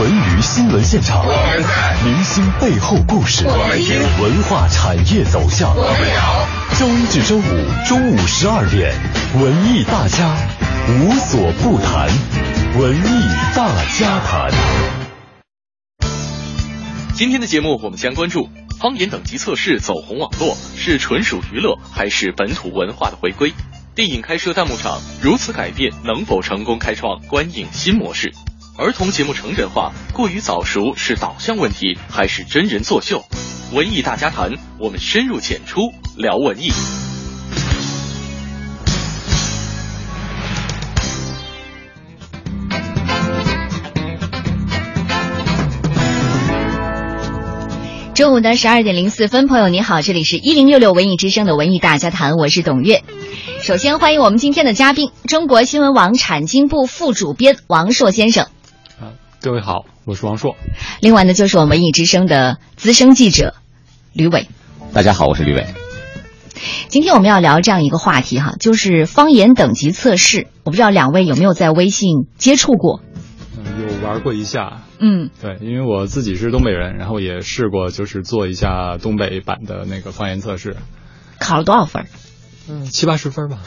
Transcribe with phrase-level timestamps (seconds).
[0.00, 6.48] 文娱新闻现场，我们在明星背后故事，我们听文化产业走向，我们聊。
[6.78, 8.94] 周一至周五中午十二点，
[9.34, 10.34] 文艺大家
[10.88, 12.08] 无所不谈，
[12.80, 13.68] 文艺大
[13.98, 14.50] 家谈。
[17.14, 18.48] 今天的节目，我们将关注
[18.80, 23.52] 方言等级测试走红网络，是纯属娱乐还是本土文化的回归？
[23.94, 28.32] 电影开设弹幕场如此改变，能否成功开创观影新模式？
[28.80, 33.22] 儿童节目成人化过于早熟是导向问题，还是真人作秀？
[33.74, 36.70] 文艺大家谈，我们深入浅出聊文艺。
[48.14, 53.02] 中午的十二点零四分，朋友你好，这里是一零六六文艺之声的文艺大家谈，我是董月。
[53.60, 58.48] 首先欢迎我们今天的嘉宾，中国新闻网产经部副主编王硕先生。
[59.40, 60.54] 啊，各位好，我是王硕。
[61.00, 63.54] 另外呢，就是我们文艺之声的资深记者
[64.12, 64.48] 吕伟。
[64.92, 65.66] 大家好，我是吕伟。
[66.88, 70.48] 今天我们要聊这样一个话题哈，就是方言等级测试。
[70.64, 73.00] 我不知道两位有没有在微信接触过？
[73.56, 74.82] 嗯，有玩过一下。
[74.98, 80.76] 嗯，对，因为我自己是东北人，然后也试过，就是做一下东北版的那个方言测试。
[81.38, 82.06] 考了多少分？
[82.68, 83.58] 嗯，七八十分吧。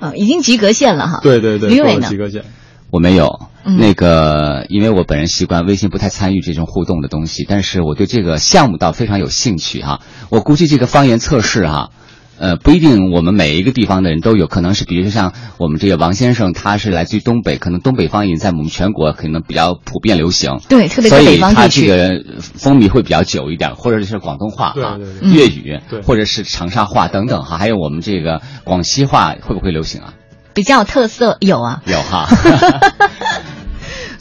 [0.00, 1.20] 嗯， 已经及格线了哈。
[1.22, 2.16] 对对对，吕伟呢及？
[2.16, 2.44] 格线。
[2.92, 10.00] 我没有，嗯那个，因为我本人习惯微信不太参与这种互动的东西，但是我对这个项目倒非常有兴趣哈。
[10.30, 11.90] 我估计这个方言测试哈，
[12.38, 20.60] 呃，不一定我们每一个地方的人都有，可能是比如说像我们这个王先生，他是来自于东北，可能东北方言在我们全国可能比较普遍流行。
[20.68, 21.86] 对，特别所以是北方他地区。
[21.88, 30.14] 这个风靡会比较久一点，或者是广东话哈对对对、粤语，或者是长沙话等等哈，还有我们这个广西话会不会流行啊？
[30.54, 31.82] 比较有特色有啊。
[31.84, 32.28] 有哈。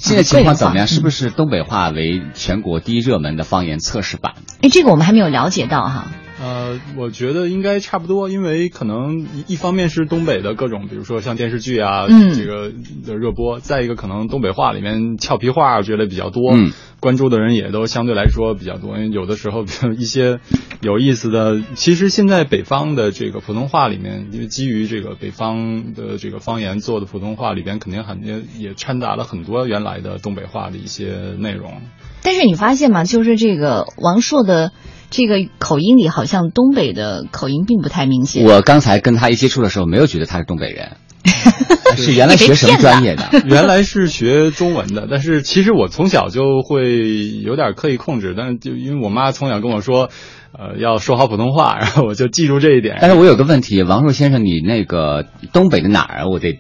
[0.05, 0.85] 现在情况怎么样？
[0.85, 4.33] 是不是东北话为全国第一热门的方言测试版？
[4.61, 6.07] 哎，这个我们还没有了解到哈。
[6.39, 12.71] 呃，我觉得应该差不多，因为可能一一方面是东北的各种，比如说像电视剧啊，嗯这个
[13.03, 16.71] 的热播；再一个可能东北话里面俏皮话觉得比较多，嗯
[17.05, 18.97] 关注的人也都相对来说比较多。
[18.97, 20.39] 因 为有的时候，比如一些
[20.81, 31.81] 有意思的，其实现在北方的这个普通话里面，因为基于这个北方的这个方言做的普通话里边，肯定很也也掺杂了很多原来的东北话的一些内容。
[32.23, 33.03] 但是你发现吗？
[33.03, 34.71] 就是这个王朔的
[35.11, 38.43] 这个口音里，好像东北的口音并不太明显。
[38.43, 40.97] 我刚才跟他一接触的时候，没有觉得他是东北人，
[41.97, 43.29] 是原来学什么专业的？
[43.45, 50.09] 原来是学中文的，但是其实我从小就会有点刻意控制，但是就因为我妈从小跟我说，
[50.51, 52.97] 呃，要说好普通话，然后我就记住这一点。
[53.01, 56.27] 但是我有个问题，王朔先生，你那个东北的哪儿啊？
[56.27, 56.59] 我得。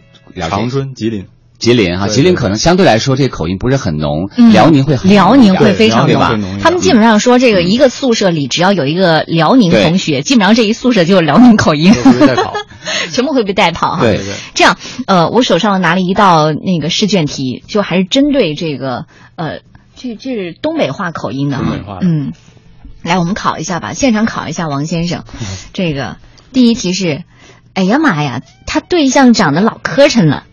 [0.49, 1.27] 长春、吉林，
[1.57, 6.37] 吉林哈，吉林可能相对来说这口音不是很浓，嗯辽宁会很辽宁会对非常对吧？
[6.61, 11.93] 他们基本上说，这个一个宿舍里只要有一个辽宁同学，基本上这一宿舍就有辽宁口音。
[13.11, 14.01] 全部会被带跑哈。
[14.01, 14.17] 对。
[14.17, 14.77] 对对，这样，
[15.07, 19.05] 呃，我手上拿了一道那个试卷题，就还是针对这个，
[19.35, 19.59] 呃，
[19.95, 21.63] 这这是东北话口音的哈。
[21.63, 22.33] 东北话嗯，
[23.01, 25.23] 来，我们考一下吧，现场考一下王先生。
[25.73, 26.17] 这个
[26.53, 27.23] 第一题是，
[27.73, 30.43] 哎呀妈呀，他对象长得老磕碜了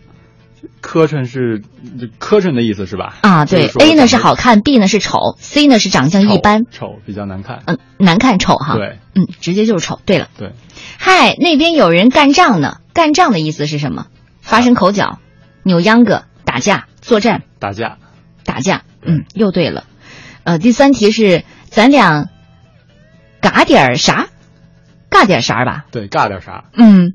[0.81, 3.17] 磕碜是就磕碜的意思是吧？
[3.21, 3.45] 啊！
[3.45, 7.63] 对，A 呢是好看，B 呢是丑，C 呢是长相一般，丑丑比较难看。
[7.65, 8.75] 嗯、难看丑哈。
[8.75, 9.99] 对嗯，直接就是丑。
[10.05, 10.53] 对了，对，
[10.97, 12.77] 嗨，那边有人干仗呢。
[12.93, 14.07] 干仗的意思是什么？
[14.41, 15.19] 发生口角、
[15.63, 17.97] 扭秧歌、打架、作战、打架
[18.43, 18.83] 打架。
[19.01, 19.85] 嗯，又对了。
[20.43, 22.29] 呃，第三题是咱俩
[23.41, 24.27] 嘎点儿啥？
[25.09, 25.85] 尬点儿啥吧？
[25.91, 26.65] 对尬点啥？
[26.73, 27.13] 嗯，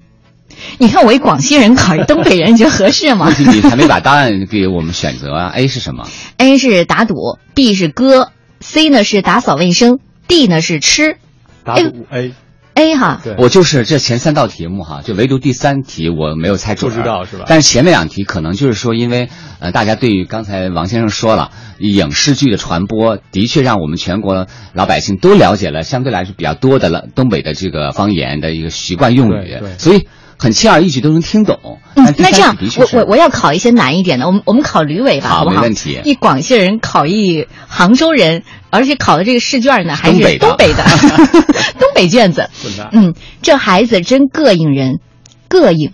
[0.79, 7.15] 你看我一广西人考一东北人，你觉得合适吗你还没把答案给我们选择啊？A 是什么？？A 是打赌
[7.55, 8.31] ，B 是歌
[8.61, 11.17] ，C 呢是打扫卫生，D 呢是吃。
[11.65, 30.07] 打赌 A，A 哈，我就是这前三道题目哈，就唯独第三题我没有猜准，不知道是吧但是前面两题可能就是说，因为呃，大家对于刚才王先生说了，影视剧的传播的确让我们全国老百姓都了解了相对来说比较多的了东北的这个方言的一个习惯用语所以
[30.39, 31.79] 很轻而易举都能听懂。
[31.95, 35.57] 嗯那这样我我我要考一些难一点的，我们我们考吕伟吧，好不好？
[35.57, 40.85] 没问题一广西人考一杭州人，而且考的这个试卷呢还是东北的东北的
[41.79, 42.49] 东北卷子。
[42.93, 45.01] 嗯，这孩子真膈应人，
[45.49, 45.93] 膈应。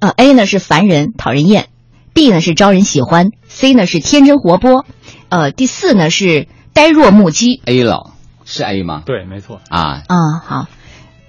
[0.00, 1.66] 呃，A 呢是烦人，讨人厌
[2.14, 4.84] ；B 呢是招人喜欢；C 呢是天真活泼；
[5.28, 7.60] 呃，第四呢是呆若木鸡。
[7.64, 8.12] A 了，
[8.44, 9.02] 是 A 吗？
[9.04, 9.60] 对，没错。
[9.68, 10.16] 啊，啊、
[10.46, 10.66] 好，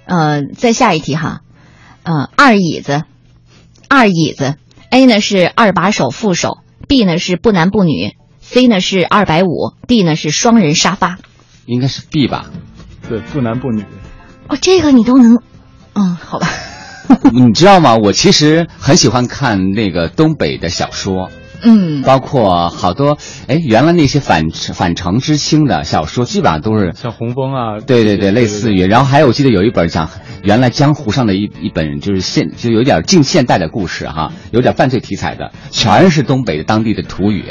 [0.04, 1.40] 呃，再下一题哈，
[2.02, 3.04] 呃，二椅子，
[3.88, 4.56] 二椅子
[4.90, 6.58] ，A 呢是二把手、副手
[6.88, 11.18] ，B 呢是不男不女，C 呢是二百五，D 呢是双人沙发。
[11.66, 12.46] 应该是 B 吧？
[13.08, 13.84] 对，不男不女。
[14.48, 15.42] 哦，这个你都能，
[15.94, 16.48] 嗯，好吧。
[17.32, 17.96] 你知道吗？
[17.96, 21.30] 我其实很喜欢看那个东北的小说。
[21.62, 28.86] 嗯，包括好多哎，原来那些反反程知青的小说，基本上都是像洪峰啊，对对对，类似于。
[28.86, 30.08] 然后还有我记得有一本讲
[30.42, 37.44] 原来江湖上的一一本，就是现就有点近现代的故事哈，有点犯罪题材的，全是东北的当地的土语，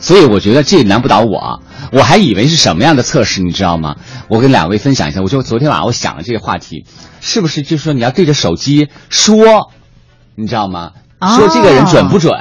[0.00, 1.62] 所以我觉得这难不倒我。
[1.92, 3.96] 我还以为是什么样的测试，你知道吗？
[4.28, 6.86] 我跟两位分享一下，我就昨天晚上我想了这个话题，
[7.20, 9.70] 是不是就是说你要对着手机说，
[10.36, 10.92] 你知道吗？
[11.36, 12.32] 说这个人准不准？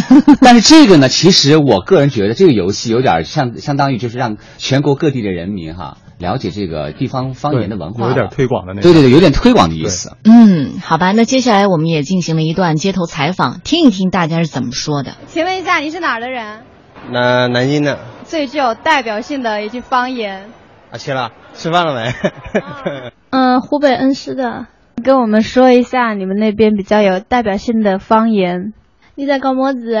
[0.42, 10.16] 但是这个呢，其实我个人觉得这个游戏有点像，相当于就是让全国各地的人民哈了解这个地方方言的文化，有点推广的那对对对，有点推广的意思。
[10.24, 15.14] 嗯，好吧，那接下来我们也进行了一段街头采访，听一听大家是怎么说的。
[15.26, 16.60] 请问一下，你是哪儿的人？
[17.10, 17.98] 南南京的。
[18.24, 20.48] 最具有代表性的一句方言。
[20.90, 22.12] 啊，去了，吃饭了没？
[23.30, 24.66] 嗯，湖北恩施的，
[25.04, 28.72] 跟我们说一下你们那边比较有代表性的方言。
[29.18, 29.96] 你在搞么子？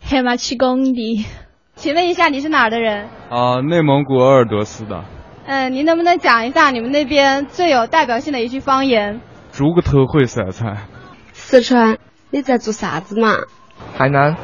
[0.00, 1.26] 黑马七公的。
[1.74, 3.06] 请问一下，你是哪儿的人？
[3.28, 5.04] 啊，内蒙古鄂尔多斯的。
[5.44, 9.20] 嗯，您能不能讲一下你们那边最有代表性的一句方言？
[9.52, 10.86] 猪个头会晒菜。
[11.34, 11.98] 四川，
[12.30, 13.34] 你在做啥子嘛？
[13.94, 14.34] 海南。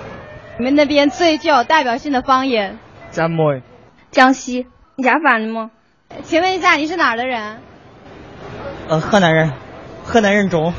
[0.58, 2.78] 你们那边最具有代表性的方言？
[3.10, 3.62] 江梅。
[4.10, 4.66] 江西，
[4.96, 5.70] 你家反的吗？
[6.24, 7.56] 请问一下，你是哪儿的人？
[8.86, 9.54] 呃，河南人，
[10.04, 10.74] 河南人中。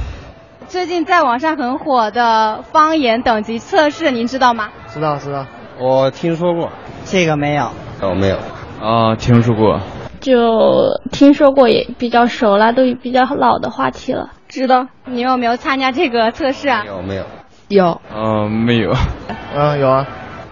[0.67, 4.69] 最近在网上很火的方言等级测试，您知道吗？
[4.87, 5.45] 知道知道，
[5.79, 6.71] 我听说过。
[7.05, 7.69] 这个没有。
[8.01, 8.37] 哦，没有。
[8.81, 9.79] 啊，听说过。
[10.19, 14.31] 就听说过，也比较熟了，都比较老的话题了。
[14.47, 14.87] 知道。
[15.05, 16.83] 你有没有参加这个测试啊？
[16.85, 17.23] 有没有？
[17.67, 18.01] 有。
[18.13, 18.91] 嗯，没有。
[19.55, 20.07] 嗯， 有啊。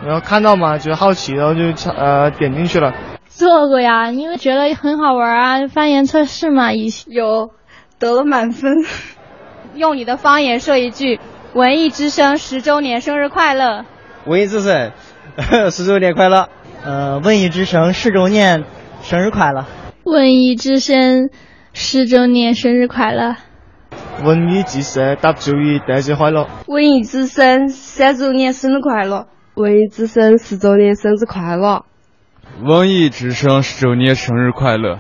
[0.06, 1.62] 然后看到嘛，就好奇，然后就
[1.92, 2.94] 呃点进去了。
[3.28, 7.50] 做过呀，因为觉得很好玩啊，方言测试嘛，一有
[8.00, 8.78] 得了满分。
[9.76, 11.20] 用你的方言说一句
[11.54, 13.86] “文艺之声十周年生日快乐”。
[14.26, 14.92] 文艺之声
[15.72, 16.50] 十周年快乐。
[16.84, 18.66] 呃，文艺之声十周年
[19.02, 19.66] 生日快乐。
[20.04, 21.30] 文艺之声
[21.74, 23.36] 十周年生日快乐。
[24.24, 26.48] 文艺之声 W 一诞节快乐。
[26.68, 29.28] 文艺之声三周年生日快乐。
[29.56, 31.86] 文艺之声十周年生日快乐。
[32.64, 35.00] 文艺之声十周年生日快乐。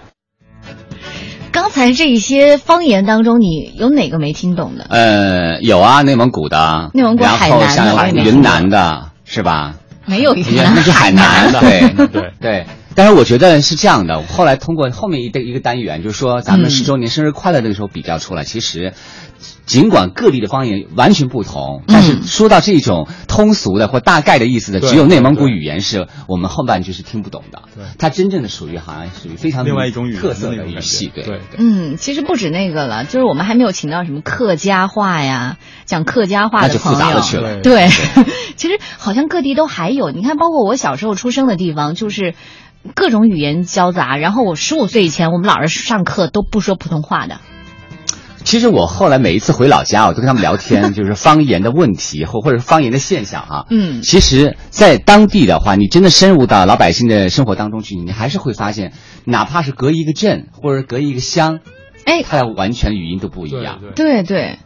[1.53, 4.87] 刚才这一些方言当中，你有哪个没听懂的？
[4.89, 9.75] 呃，有啊，内蒙古的，内蒙古海南的，云南的，是吧？
[10.05, 12.65] 没有云南，那是海南 的，对对对。
[12.95, 18.93] 但是我觉得是这样的，后来通过后面一个一个单元，就是说咱们十周年生日快乐那个时候比较出来，其实。
[19.65, 27.61] 尽管各地的方言完全不同，但是说到这种通俗的或大概的意思的，只有内蒙古语言是我们后半句是听不懂的。
[27.73, 31.09] 对，它真正的属于好像属于非常另外一种语特色的语系。
[31.13, 31.41] 对对。
[31.57, 36.99] 嗯，其实不止那个了，就是我们还没有请到什么客家话呀，讲客家话的朋友。
[36.99, 37.61] 那就复杂了去了。
[37.61, 37.87] 对，
[38.57, 40.11] 其实好像各地都还有。
[40.11, 42.35] 你看，包括我小时候出生的地方，就是
[42.95, 44.17] 各种语言交杂。
[44.17, 47.39] 然后我十五岁以前，我们老师上课都不说普通话的。
[48.43, 53.65] 其实我后来每一次回老家，我都跟他们聊天， 就是方言的问题或或者方言的现象哈。
[53.69, 58.93] 嗯，其实，在当地的话，你真的深入到老百姓的生活当中去，你还是会发现，
[59.25, 61.59] 哪怕是隔一个镇或者隔一个乡，
[62.05, 63.79] 哎，它完全语音都不一样。
[63.95, 64.59] 对对。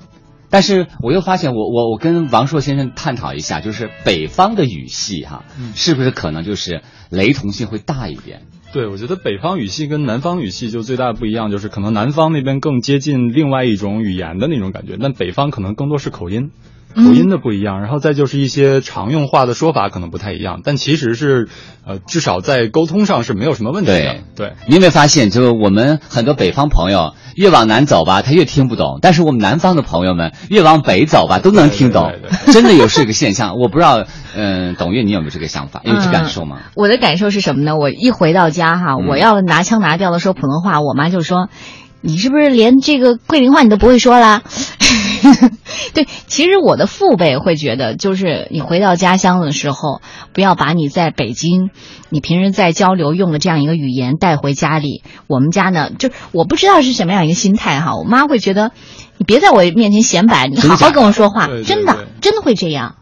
[0.50, 5.44] 但是我又发现，我我我跟王硕先生探讨一下，就是北方的语系哈，
[5.76, 8.44] 是不是可能就是雷同性会大一点？
[8.78, 16.52] 对，我觉得北方语系跟南方语系就最大的不一样，就是可能南方那边更接近另外一种语言的那种感觉，但北方可能更多是口音，
[16.96, 21.48] 口音的不一样，然后再就是一些常用话的说法可能不太一样，但其实是，
[21.86, 24.16] 呃，至少在沟通上是没有什么问题的。
[24.36, 32.12] 对，你有没有发现，就是我们很多北方朋友越往南走吧，他越听不懂，但是我们南方的朋友们越往北走吧，都能听懂，
[32.52, 33.58] 真的有这个现象。
[33.60, 34.04] 我不知道，
[34.36, 36.58] 嗯，董月你有没有这个想法，有这感受吗？
[36.76, 37.78] 我的感受是什么呢？
[37.78, 41.50] 我一回到家哈，我要拿腔拿调的说普通话，我妈就说。
[42.02, 44.44] 你是不是连这个桂林话你都不会说啦？
[45.94, 50.02] 对，其实我的父辈会觉得，就是你回到家乡的时候，
[50.32, 51.70] 不要把你在北京、
[52.10, 55.02] 你平时在交流用的这样一个语言带回家里。
[55.28, 57.96] 我们家呢，就我不知道是什么样一个心态哈。
[57.96, 58.72] 我妈会觉得，
[59.18, 62.96] 你别在我面前显摆，你好好跟我说话，真的，真的会这样。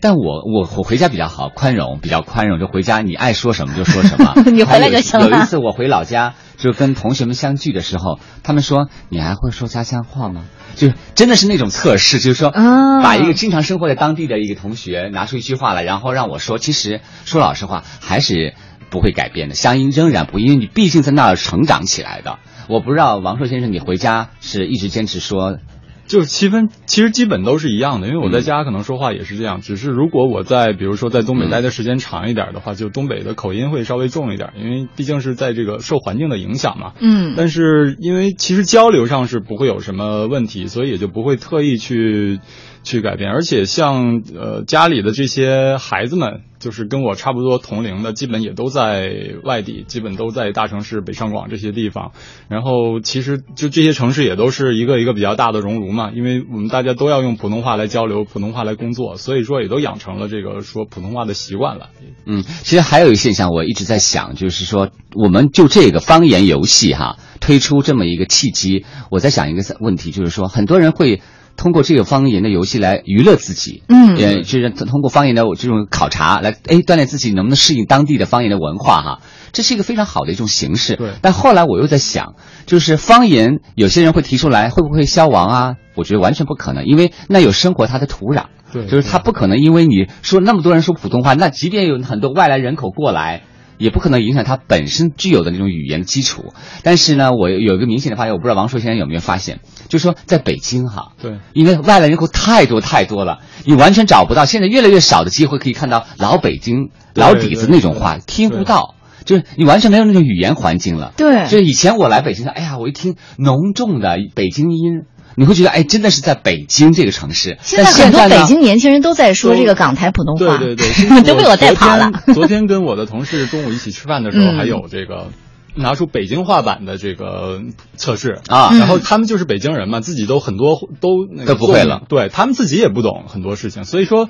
[0.00, 10.44] 但我我我回家比较好，宽容，比较宽容，就回家你爱说什么就说什么 你回来就行了有一次我回老家，就跟同学们相聚的时候，他们说你还会说家乡话吗？
[10.74, 18.54] 就是真的是那种测试，就是说啊把一个经常生活在当地的一个同学拿出一句话来，然后让我说，其实说老实话还是
[18.90, 22.38] 不会改变的，乡音仍然不，因为你毕竟在那儿成长起来的。
[22.68, 25.58] 我不知道王朔先生，你回家是一直坚持说
[26.06, 36.92] 就是七分，其实基本都是一样的，因为我在嗯家可能说话也是这样，只是如果我在比如说在东北待的时间长一点的话，就东北的口音会稍微重一点，因为毕竟是在这个受环境的影响嘛。
[37.00, 37.34] 嗯。
[37.36, 42.40] 但是因为其实交流上是不会有什么问题，所以也就不会特意去
[42.82, 43.30] 去改变。
[43.30, 52.12] 而且像呃家里的这些孩子们，就是跟我差不多同龄的，基本也都在外地，基本都在大城市北上广这些地方。
[52.48, 61.88] 然后其实就这些城市也都是一个一个比较大的熔炉嘛，因为我们大家都要用普通话来交流，普通话来工作，所以说也都养成了这个说普通话的习惯了。
[62.26, 71.20] 嗯，其实还有一个现象，我一直在想，就是说，我们就这个方言游戏哈，推出这么一个契机，我在想一个问题，就是说，很多人会
[71.56, 79.20] 通过这个方言的游戏来娱乐自己，嗯也，就是通过方言的这种考察来，哎，锻炼自己能不能适应当地的方言的文化哈，
[79.52, 80.96] 这是一个非常好的一种形式。
[80.96, 82.34] 对但后来我又在想，
[82.66, 85.74] 就是方言，有些人会提出来，会不会消亡啊？
[85.94, 88.46] 我觉得完全不可能，因为那有生活它的土壤。
[88.72, 93.42] 对就是它不可能因为你说那么多人说普通话，那即便有很多外来人口过来，
[93.82, 96.54] 也不可能影响他本身具有的那种语言基础。
[96.84, 99.58] 但是呢，我有一个明显的发现，我不知道王朔先生有没有发现，
[99.88, 108.94] 就是说在北京哈，对，因为外来人口太多太多了，你完全找不到，现在越来越少的机会可以看到老北京老底子那种话，听不到。
[109.24, 115.02] 就是你完全没有那种语言环境了，对就是以前我来北京，哎呀，我一听浓重的北京音，
[115.36, 117.58] 你会觉得哎，真的是在北京这个城市。
[117.62, 122.10] 现在很多北京年轻人都在说这个港台普通话，对对对，都 被我带跑了。
[122.34, 125.28] 昨天跟我的同事中午一起吃饭的时候，嗯还有这个。
[125.74, 127.62] 拿出北京话版的这个
[127.96, 134.28] 测试啊然后他们就是北京人嘛，自己都很多都那个都不会了对他们自己也不懂很多事情，所以说，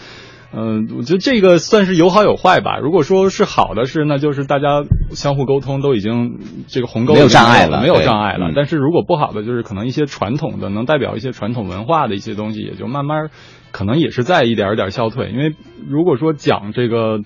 [0.54, 2.78] 嗯、我觉得这个算是有好有坏吧。
[2.78, 8.48] 如果说是好的是，那就是大家相互沟通都已经这个鸿沟没有障碍了了，没有障碍了。
[8.50, 13.30] 嗯但是如果不好的，就是可能一些传统的能代表一些传统文化的一些东西，也就慢慢
[13.70, 15.30] 可能也是在一点一点消退。
[15.30, 15.54] 因为
[15.88, 17.20] 如果说讲这个。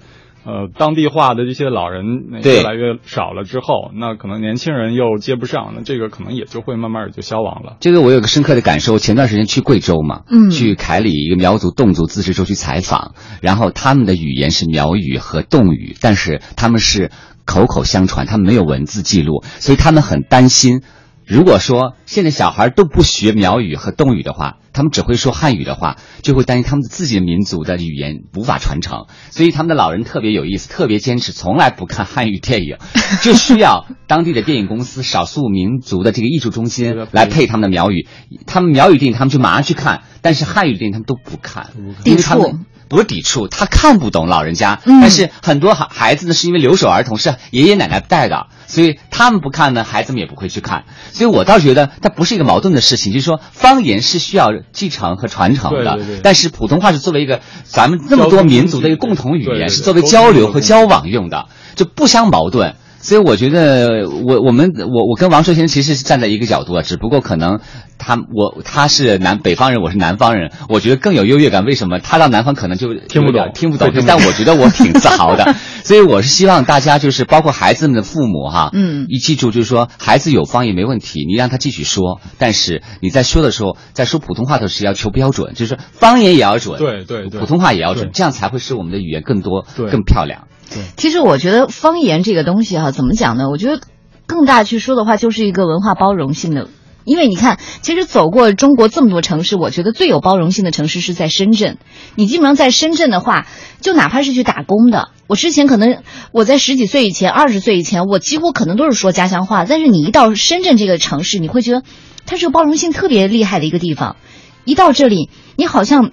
[0.47, 7.77] 呃，当地化的这些老人那越来越少了之后，那可能年轻人又接不上，那这个可能也就会慢慢也就消亡了。
[7.81, 17.11] 这个我有个深刻的感受，前段时间去贵州嘛，嗯去凯里一个苗族侗族自治州去采访，然后他们的语言是苗语和侗语，但是他们是
[17.45, 20.83] 口口相传，他们没有文字记录，所以他们很担心。
[21.27, 29.07] 如果说现在小孩都不学苗语和侗语的话，他们只会说汉语的话，就会担心他们自己的民族的语言无法传承。
[29.31, 32.77] 所以他们的老人特别有意思，特别坚持，从来不看汉语电影，
[33.23, 38.07] 就需要当地的电影公司、少数民族的这个艺术中心 来配他们的苗语。
[38.47, 41.71] 他们苗语电影他们就马上去看，但是汉语电影他们都不看，
[42.05, 45.01] 因为他们不是抵触，他看不懂老人家，嗯。
[45.01, 50.85] 但是很多孩孩子呢是因为留守儿童，是爷爷奶奶带的，所以他们不看呢，孩子们也不会去看。
[51.13, 56.21] 所以我倒觉得它不是一个矛盾的事情，就是说方言是需要继承和传承的，对对对。
[56.23, 62.77] 但是普通话是作为一个咱们那么多民族的一个共同语言，对对对是作为交流和交往用的，就不相矛盾。
[63.07, 67.61] 所以我觉得我我们我我跟王朔先生其实是站在一个角度啊，只不过可能
[67.99, 71.65] 他我他是南北方人，我是南方人，我觉得更有优越感。
[71.65, 72.01] 为什么？
[72.01, 75.55] 他到南方可能就听不懂听不懂但我觉得我挺自豪的。
[75.85, 90.49] 所以我是希望大家就是包括孩子们的父母哈，嗯一记住就是说孩子有方言没问题，你让他继续说，但是你在说的时候，在说普通话的时候要求标准，就是说方言也要准，对对对普通话也要准，这样才会使我们的语言更多、对更漂亮。
[90.71, 93.49] 对其实我觉得方言这个东西哈、怎么讲呢？
[93.51, 93.81] 我觉得
[94.27, 96.69] 更大去说的话，就是一个文化包容性的。
[97.05, 101.79] 因为你看，其实走过中国这么多城市，我觉得最有包容性的城市是在深圳。
[102.17, 103.47] 你基本上在深圳的话，
[103.81, 109.65] 就哪怕是去打工的，我之前可能我在十几岁以前、二十岁以前，我几乎可能都是说家乡话。
[109.65, 111.85] 但是你一到深圳这个城市，你会觉得
[112.27, 114.17] 它是个包容性特别厉害的一个地方。
[114.65, 116.11] 一到这里，你好像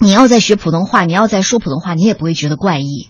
[0.00, 3.08] 你要在学普通话，你要在说普通话，你也不会觉得怪异。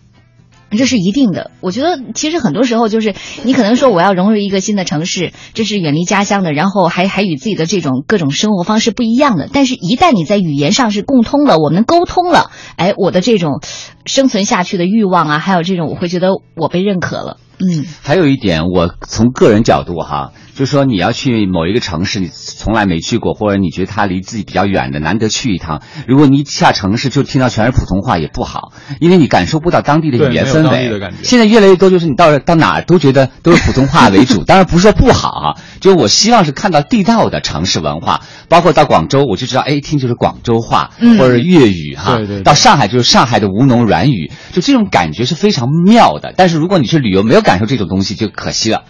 [0.70, 1.50] 这是一定的。
[1.60, 9.48] 我觉得其实很多时候就是你可能说我要融入一个新的城市，这是远离家乡的，然后还还与自己的这种各种生活方式不一样的。
[9.52, 13.60] 但是，一旦你在语言上是共通了，我们沟通了，哎，我的这种
[14.04, 17.38] 生存下去的欲望啊，还有这种我会觉得我被认可了。
[17.60, 25.80] 嗯，还有一点，我从个人角度哈，就是说你要去某一个城市，你从来没去过，或者你觉得它离自己比较远的，难得去一趟。
[26.08, 31.12] 如果你一下城市就听到全是普通话，也不好，因为你感受不到当地的语言氛围。
[31.22, 34.42] 现在越来越多，就是你到到哪儿都觉得都是普通话为主。
[34.42, 42.16] 当然不是说不好啊， 就我希望是看到地道的城市文化，包括到广州，我就知道，哎，一听就是广州话，嗯、或者粤语哈。
[42.16, 42.42] 对对。
[42.42, 46.34] 到上海就是上海的吴侬软语，就这种感觉是非常妙的。
[46.36, 48.82] 但是如果你去旅游，没有感受这种东西，就可惜了。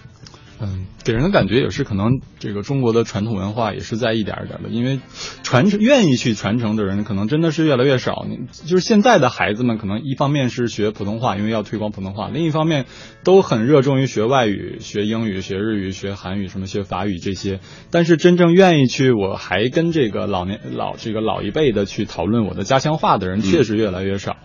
[0.99, 5.00] 嗯，给人的感觉也是可能这个中国的传统文化也是在一点一点的，因为
[5.43, 8.26] 传承愿意去传承的人可能真的是越来越少。
[8.67, 12.87] 就是现在的孩子们可能一方面是学普通话，因为要推广普通话；另一方面
[13.25, 17.61] 都很热衷于学外语、学英语、学日语、学韩语、什么学法语这些。
[17.90, 24.37] 但是真正愿意去，我还跟这个老年老这个老一辈的去讨论我的家乡话的人，确实越来越少。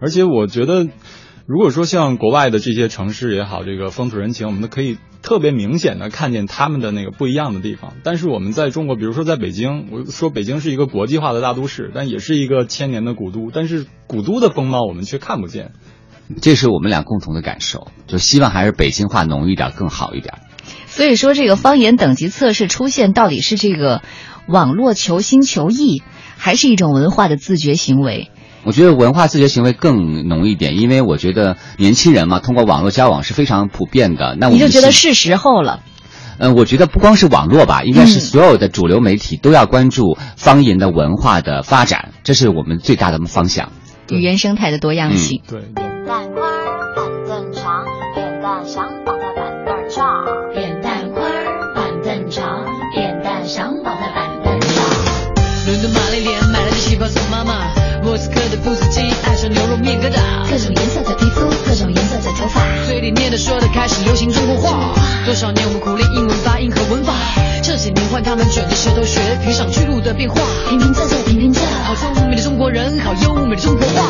[0.00, 0.88] 而且我觉得。
[1.44, 7.94] 如果说像国外的这些城市也好，这个风土人情，我们都可以特别明显的看见他们的那个不一样的地方。
[8.02, 15.72] 但是我们在中国，比如说在北京，我说北京是一个国际化的大都市，但也是一个千年的古都，但是古都的风貌我们却看不见。
[16.40, 20.34] 这是我们俩共同的感受，就希望还是北京话浓一点更好一点。
[20.86, 24.02] 所以说，这个方言等级测试出现，到底是这个
[24.46, 26.02] 网络求新求异，
[26.36, 28.30] 还是一种文化的自觉行为？
[28.64, 34.36] 我觉得文化自觉行为更浓一点，因为我觉得年轻人嘛，通过网络交往是非常普遍的。
[34.38, 35.80] 那我你就觉得是时候了。
[36.38, 43.70] 嗯，我觉得不光是网络吧，应该是所有的主流媒体都要关注方言的文化的发展，这是我们最大的方向。
[44.10, 45.42] 语言生态的多样性。
[45.48, 45.91] 对。
[63.32, 64.92] 的说的开始流行中国话。
[65.24, 67.14] 多少年我们苦练英文发音和文法，
[67.62, 70.38] 这些年换他们卷着舌头学评上去路的变化。
[70.68, 74.04] 平平仄仄平平仄，好聪明的中国人，好优美的中国话。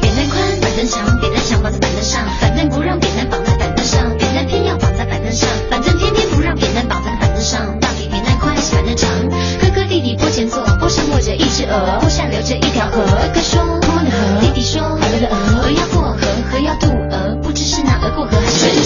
[0.00, 7.58] 扁担宽，板凳长，扁担想绑在板凳上，板凳不让扁担绑在板凳上，扁担偏要绑在板凳上，板凳偏偏不让扁担绑在板凳上。
[7.80, 9.10] 到底扁担宽是板凳长？
[9.58, 13.02] 哥哥弟弟坡前坐，坡上卧着一只鹅，坡下流着一条河。
[13.02, 16.18] 哥哥说空空的河，弟弟说好了的鹅，鹅要过河，
[18.18, 18.77] 过河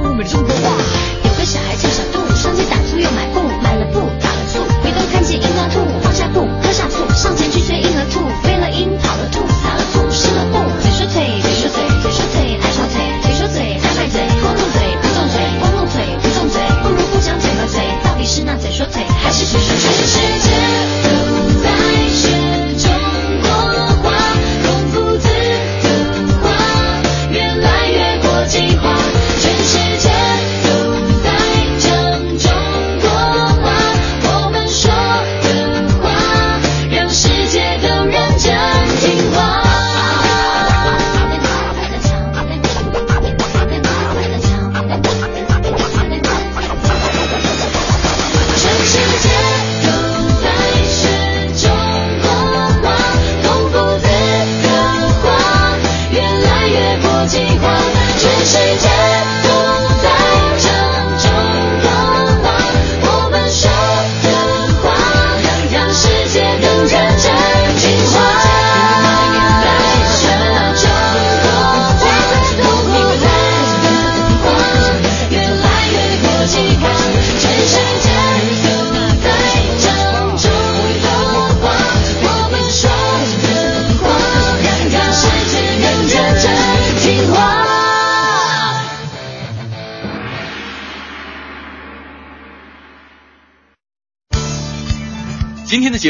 [0.00, 0.99] 人，好优美的中国话。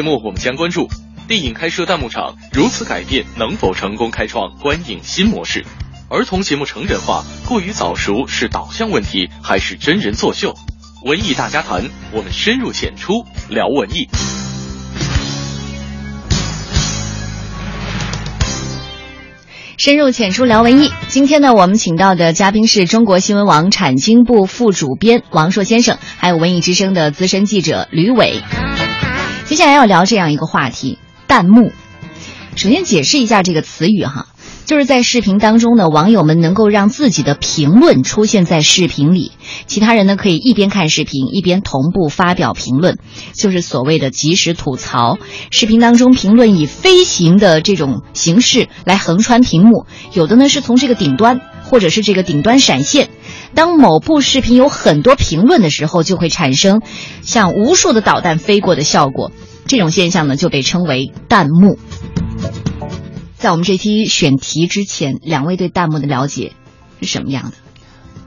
[0.01, 0.89] 节目我们将关注
[1.29, 5.63] 电影开设弹幕场如此改变能否成功开创观影新模式？
[6.09, 10.55] 儿童节目成人化过于早熟是导向问题，还是真人作秀？
[11.05, 11.85] 文艺大家谈，
[12.15, 13.13] 我们深入浅出
[13.51, 14.09] 聊文艺。
[19.77, 20.91] 深入浅出聊文艺。
[21.09, 28.41] 今天呢，我们请到的嘉宾是中国新闻网产经部副主编王硕先生，还有文艺之声的资深记者吕伟。
[29.51, 31.73] 接下来要聊这样一个话题：弹幕。
[32.55, 34.29] 首先解释一下这个词语哈，
[34.65, 39.33] 就是在视频当中呢，网友们能够让自己的评论出现在视频里，
[39.67, 42.99] 其他人呢可以一边看视频一边同步发表评论，
[43.33, 45.19] 就是所谓的即时吐槽。
[45.51, 53.09] 视频当中评论以飞行的这种形式来横穿屏幕，有的呢是从这个顶端，或者是这个顶端闪现。
[53.55, 56.83] 当某部视频有很多评论的时候，就会产生
[57.23, 59.33] 像无数的导弹飞过的效果。
[59.67, 61.79] 这种现象呢，就被称为弹幕。
[63.37, 66.53] 在我们这期选题之前，两位对弹幕的了解
[67.01, 67.53] 是什么样的？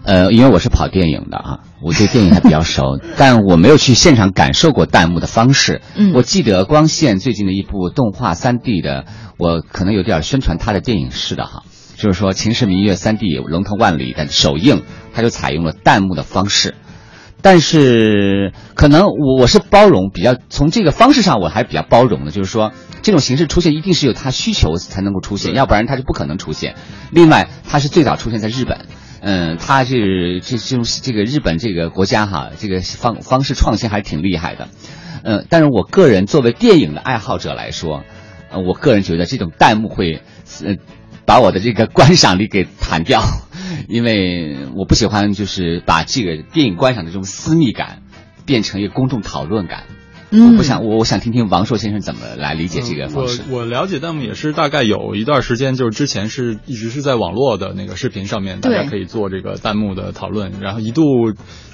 [0.06, 5.82] 呃，因为我是跑电影的啊，我对电影还比较熟， 但我没有去现场感受过弹幕的方式。
[5.95, 9.06] 嗯我记得光线最近的一部动画三 D 的，
[9.38, 11.63] 我可能有点宣传他的电影式的哈，
[11.95, 16.75] 就是说《秦时明月》三 D 龙腾万里的首映，它就采用了弹幕的方式。
[17.41, 26.75] 但是可能我我是包容，比较从这个方式上我还比较包容的，就是说这种形式出现一定是有它需求才能够出现，要不然它就不可能出现。
[27.12, 28.86] 另外，它是最早出现在日本，
[29.19, 34.69] 嗯，它是这这种这个日本这个国家哈，这个方方式创新还是挺厉害的，
[35.23, 38.03] 嗯，但是我个人作为电影的爱好者来说，
[38.51, 40.21] 呃，我个人觉得这种弹幕会，
[40.63, 40.75] 呃，
[41.25, 43.21] 把我的这个观赏力给弹掉。
[43.89, 48.01] 因为我不喜欢就是把这个电影观赏的这种私密感
[48.45, 49.83] 变成一个公众讨论感。
[50.34, 53.43] 嗯我不想，我我想听听王硕先生怎么来理解这个方式。
[53.50, 61.04] 我我了解弹幕也是大概有一段时间，就是之前是一直是在网络的那个视频上面，大家可以做这个弹幕的讨论，然后一度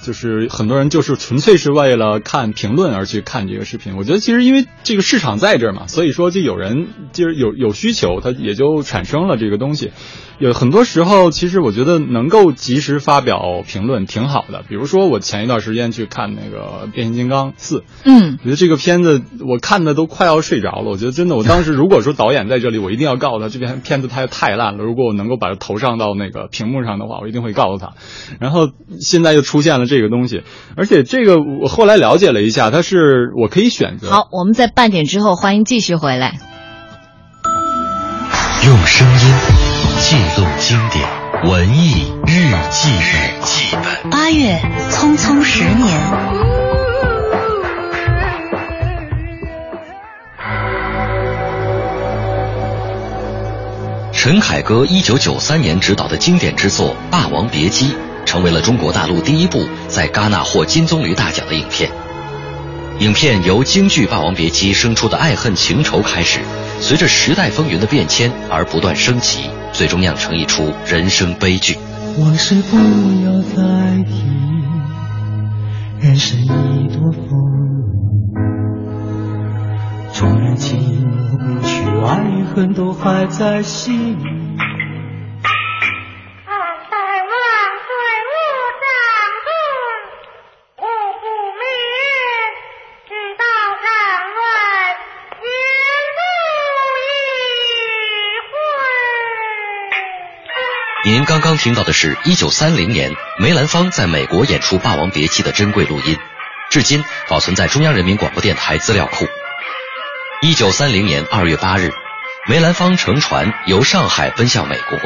[0.04, 3.96] 就是很多人就是纯粹是为了看评论而去看这个视频。
[3.96, 9.92] 我觉得其实因为这个市场在这儿嘛，所以说就有人就是有有需求，它也就产生了这个东西。
[10.40, 14.64] 有很多时候，其实我觉得能够及时发表评论挺好的。
[14.70, 20.90] 比如说，我前一段时间去看那个《变形金刚四》，嗯我觉得这个片子我看的都快要睡着了。
[20.90, 24.84] 我觉得真的，我当时 如果说导演在这里，我一定要告诉他，这片片子太太烂了。
[24.84, 27.94] 如果我能够把它投上到那个屏幕上的话，我一定会告诉他。
[28.40, 30.42] 然后现在又出现了这个东西，
[30.76, 34.10] 而且这个我后来了解了一下，它是我可以选择。
[34.10, 36.40] 好，我们在半点之后欢迎继续回来。
[38.66, 39.20] 用声音
[40.00, 41.08] 记录经典
[41.52, 42.90] 文艺日记
[43.74, 44.10] 本。
[44.10, 44.60] 八月，
[44.90, 46.69] 匆匆十年。
[54.22, 57.86] 陈凯歌一九九三年执导的经典之作《霸王别姬》，
[58.26, 61.90] 成为了中国大陆第一部在戛纳获金棕榈大奖的影片。
[63.00, 66.42] 影片由京剧《霸王别姬》生出的爱恨情仇开始，
[66.82, 71.78] 随着时代风云的变迁而不断升级，最终酿成一出人生悲剧。
[72.18, 74.26] 往事不要再提，
[76.02, 78.44] 人生已多风雨。
[80.12, 80.76] 纵然寂
[82.06, 84.18] 爱与，恨都还在心。
[101.06, 106.18] 您刚刚听到的是1930年梅兰芳在美国演出《霸王别姬》的珍贵录音，
[106.70, 109.26] 至今保存在中央人民广播电台资料库。
[110.42, 111.92] 1930年2月8日，
[112.48, 114.98] 梅兰芳乘船由上海奔向美国，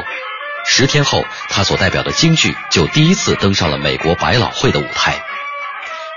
[0.63, 5.23] 十天后，他所代表的京剧就第一次登上了美国百老汇的舞台，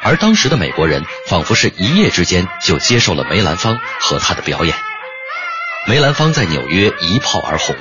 [0.02, 4.76] 而当时的美国人仿佛是一夜之间就接受了梅兰芳和他的表演。
[5.88, 7.74] 梅兰芳在纽约一炮而红。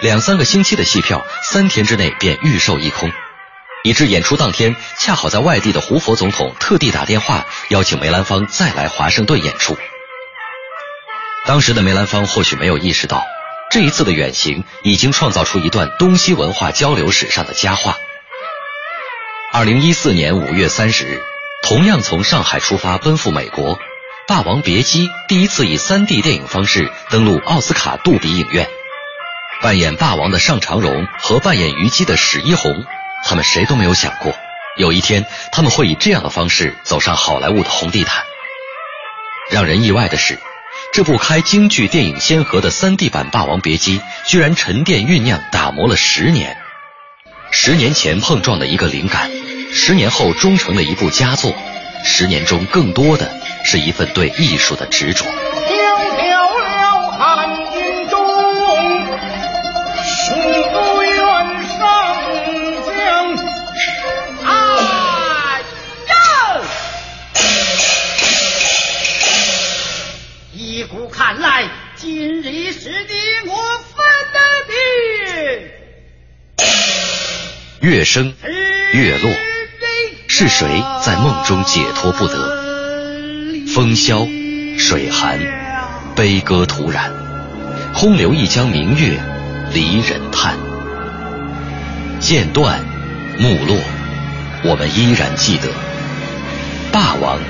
[0.00, 3.12] 两三个星期的戏票，三天之内便预售一空，
[3.84, 9.78] 以致演出当天恰好在外地的胡佛总统特地打电话邀请梅兰芳再来华盛顿演出。
[11.44, 13.24] 当时的梅兰芳或许没有意识到，
[13.70, 17.96] 这一次的远行已经创造出一段东西文化交流史上的佳话。
[19.52, 21.20] 二零一四年五月三十日，
[21.62, 23.76] 同样从上海出发奔赴美国，
[24.28, 28.68] 《霸王别姬》第一次以三 D 电影方式登陆奥斯卡杜比影院。
[29.60, 32.84] 扮演霸王的尚长荣和扮演虞姬的史一红，
[33.24, 34.32] 他们谁都没有想过，
[34.76, 38.24] 有一天他们会以这样的方式走上好莱坞的红地毯。
[39.50, 40.38] 让人意外的是，
[40.92, 46.58] 这部开京剧电影先河的 3D 版《霸王别姬》，居然沉淀酝酿打磨了十年。
[47.50, 49.30] 十年前碰撞的一个灵感，
[49.72, 51.54] 十年后终成了一部佳作。
[52.04, 55.24] 十年中更多的是一份对艺术的执着。
[77.82, 78.32] 月升，
[78.92, 79.32] 月落，
[80.28, 80.68] 是谁
[81.04, 83.66] 在梦中解脱不得？
[83.74, 84.24] 风萧，
[84.78, 85.40] 水寒，
[86.14, 87.12] 悲歌突然，
[87.92, 89.20] 空留一江明月，
[89.74, 90.56] 离人叹。
[92.20, 92.78] 剑断，
[93.40, 93.76] 幕落，
[94.62, 95.68] 我们依然记得。
[96.92, 97.40] 霸王，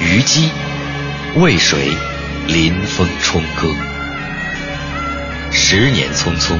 [0.00, 0.48] 虞姬，
[1.34, 1.92] 为谁
[2.46, 3.68] 临风冲歌？
[5.52, 6.56] 十年匆匆，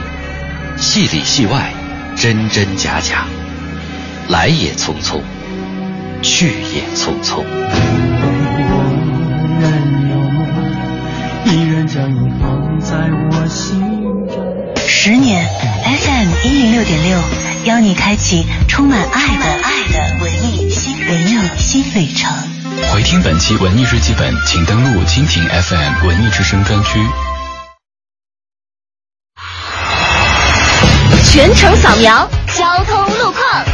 [0.76, 1.72] 戏里戏外，
[2.16, 3.27] 真真假假，
[4.29, 5.20] 来也匆匆，
[6.22, 7.44] 去也匆匆。
[9.61, 9.70] 仍
[10.11, 10.46] 有梦，
[11.44, 12.96] 依然将你放在
[13.31, 13.81] 我心
[14.29, 14.37] 中。
[14.87, 15.44] 十年
[15.85, 17.18] FM 一零六点六，
[17.64, 22.33] 邀你开启充满爱的爱的文艺新文艺新旅程。
[22.92, 26.98] 回听本期文艺日记本，请登录蜻蜓 FM 文艺之声专区。
[31.34, 33.64] 全程扫描交通路况。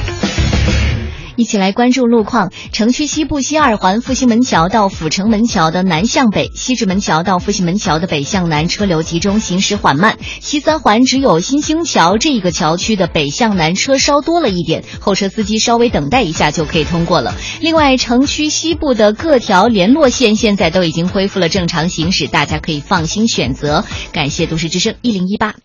[1.37, 2.51] 一起来关注路况。
[2.73, 10.17] 城区西部西二环复兴门桥到阜成门桥的南向北，西直门桥到复兴门桥的北向南车流集中，行驶缓慢。
[10.41, 17.35] 西三环只有新兴桥这一个桥区的北向南车稍多了一点，后车司机稍微等待一下就可以通过了。
[17.61, 23.85] 另外，城区西部的各条联络线现在都已经恢复了正常行驶，大家可以放心选择。
[24.13, 25.57] 感谢都市之声一零一八。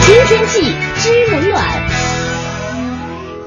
[0.00, 0.60] 听天气
[0.96, 1.64] 知冷暖。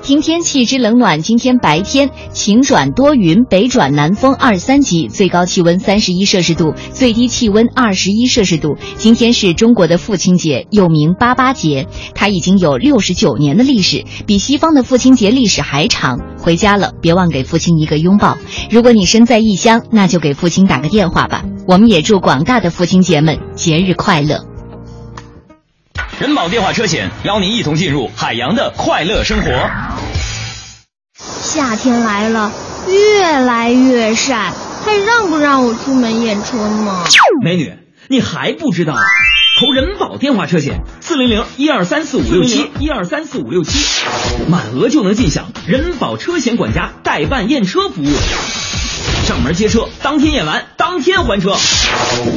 [0.04, 8.78] 听天气之冷暖，今天白天晴转多云，北转南风二三级，最高气温三十一摄氏度，最低气温二十一摄氏度。
[8.96, 16.22] 今天是中国的父亲节，又名八八节，它已经有六十九年的历史，比西方的父亲节历史还长。
[16.40, 18.38] 回家了，别忘给父亲一个拥抱。
[18.70, 21.44] 如果你身在异乡，那就给父亲打个电话吧。
[21.68, 24.46] 我们也祝广大的父亲节们节日快乐。
[26.20, 29.52] 人保电话车险邀您一同进入海洋的快乐生活。
[31.16, 32.52] 夏天来了，
[32.88, 34.52] 越来越晒，
[34.84, 37.04] 还让不让我出门验车呢？
[37.44, 37.72] 美女，
[38.08, 38.96] 你还不知道？
[39.60, 43.78] 投人保电话车险，四零零一二三四五六七一二三四五六七，
[44.50, 48.12] 满额就能尽享人保车险管家代办验车服务。
[49.28, 51.56] 上门接车，当天验完，当天还车，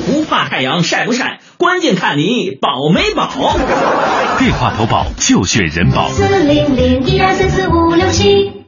[0.06, 3.28] 不怕太阳晒不晒，关键看你保没保。
[4.38, 6.08] 电话投保就选人保。
[6.08, 8.64] 四零零一二三四五六七。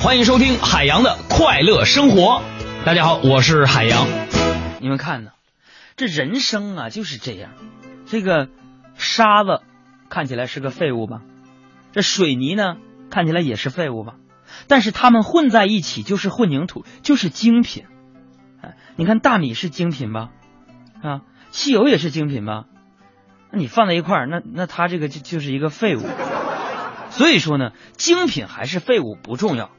[0.00, 2.40] 欢迎收听海洋的快乐生活。
[2.86, 4.06] 大家好，我是海洋。
[4.80, 5.32] 你们看呢，
[5.96, 7.50] 这人生啊就是这样。
[8.06, 8.48] 这个
[8.94, 9.60] 沙子
[10.08, 11.20] 看起来是个废物吧，
[11.92, 12.76] 这水泥呢
[13.10, 14.14] 看起来也是废物吧，
[14.68, 17.84] 但是它们混在一起就是混凝土，就是精品。
[18.62, 20.30] 哎，你看大米是精品吧？
[21.02, 21.20] 啊，
[21.56, 22.64] 汽油也是精品吧？
[23.50, 26.02] 那你放在一块儿，那那它这个就就是一个废物。
[27.08, 29.70] 所以说呢，精品还是废物不重要。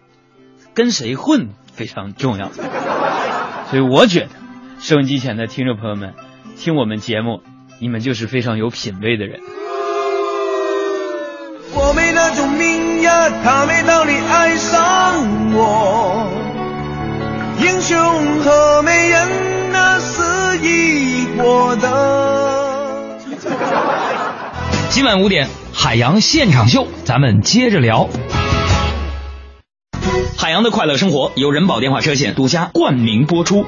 [0.74, 4.30] 跟谁混非常重要，所以我觉得
[4.80, 6.16] 收音机前的听众朋友们，
[6.58, 7.44] 听我们节目，
[7.80, 9.40] 你们就是非常有品位的人。
[11.76, 16.32] 我没那种命呀，他没道理爱上我。
[17.62, 17.98] 英雄
[18.42, 19.57] 和美人
[20.60, 23.20] 那是一国的。
[24.90, 28.10] 今晚五点，海洋现场秀，咱们接着聊。
[30.36, 33.66] 海洋的快乐生活由人保电话车险独家冠名播出。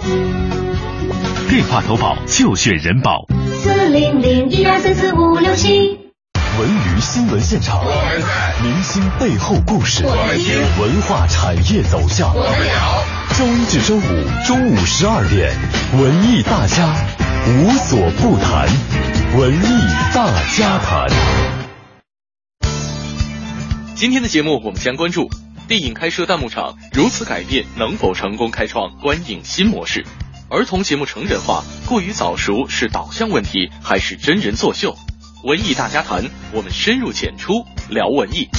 [1.49, 3.25] 电话投保就选人保。
[3.61, 5.99] 四零零一二三四五六七。
[6.59, 7.83] 文娱新闻现场，
[8.63, 12.33] 明星背后故事，文化产业走向。
[13.39, 14.01] 周一至周五
[14.45, 15.55] 中午十二点，
[15.97, 16.93] 文艺大家
[17.47, 18.67] 无所不谈，
[19.39, 19.79] 文艺
[20.13, 21.07] 大家谈。
[23.95, 25.29] 今天的节目我们将关注
[25.69, 30.05] 电影开设弹幕场如此改变能否成功开创观影新模式？
[30.49, 34.97] 儿童节目成人化过于早熟是导向问题还是真人作秀？
[35.45, 38.49] 文艺大家谈，我们深入浅出聊文艺。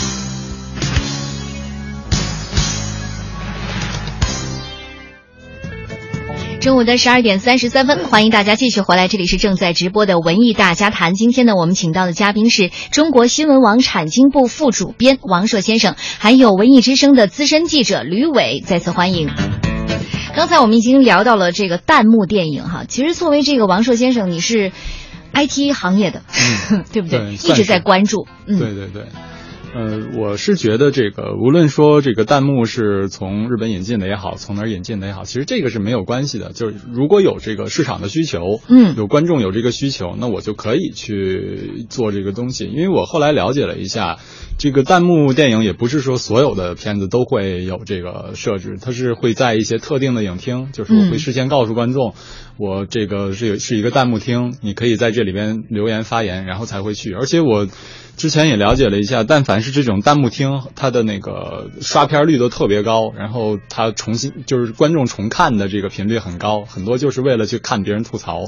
[6.61, 11.14] 中午的十二点三十三分，欢迎大家继续回来，这里是正在直播的文艺大家谈。
[11.14, 19.31] 今天呢，我们请到的嘉宾是中国新闻网产经部副主编王硕先生，还有文艺之声的资深记者吕伟，再次欢迎。
[20.37, 24.70] 刚才我们已经聊到了这个弹幕电影哈，其实作为这个王硕先生，你是
[25.33, 26.23] IT 行业的，
[26.92, 27.20] 对不对？
[27.20, 29.07] 对一直在关注，嗯，对对对。
[29.72, 36.52] 呃，我是觉得这个，无论说这个弹幕是从日本引进的也好，从哪儿引进的也好，其实这个是没有关系的。
[36.52, 42.64] 就是如果有这个市场的需求，嗯，有观众有这个需求，那我就可以去做这个东西。
[42.64, 44.18] 因为我后来了解了一下，
[44.59, 52.14] 这个弹幕电影也不是说所有的片子都会有这个设置，它是会在一些特定的影厅，就是我会事先告诉观众，
[52.59, 57.14] 我这个是有是一个弹幕厅，你可以在这里边留言发言，然后才会去。
[57.14, 57.68] 而且我。
[58.20, 68.42] 之前也了解了一下，但凡是这种弹幕厅，它的那个刷片率都特别高，然后它重新就是观众重看的这个频率很高，很多就是为了去看别人吐槽。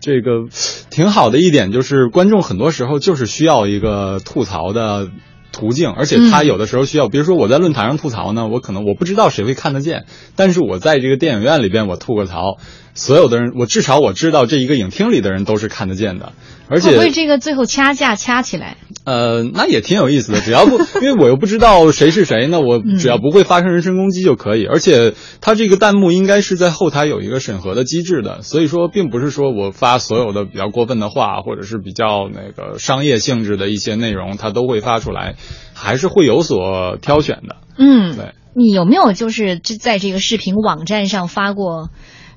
[0.00, 0.48] 这个
[0.90, 5.08] 挺好的一点就是，观众很多时候就是需要一个吐槽的
[5.52, 12.58] 途径，而且他有的时候需要，比如说我在论坛上吐槽呢，我可能我不知道谁会看得见，但是我在这个电影院里边我吐个槽，
[12.94, 16.32] 所有的人，我至少我知道这一个影厅里的人都是看得见的，
[16.68, 18.76] 而且会这个最后掐架掐起来？
[19.04, 24.64] 呃，那也挺有意思的，只要不，因为我又不知道谁是谁，那我只要不会发生人身攻击就可以。
[24.64, 35.34] 而且它这个弹幕应该是在后台有一个审核的机制的，所以说并不是说我发所有的比较过分的话，或者是比较那个商业性质的一些内容，它都会发出来，
[35.74, 37.56] 还是会有所挑选的。
[37.76, 38.32] 嗯，对。
[38.56, 41.90] 你有没有就是在这个视频网站上发过？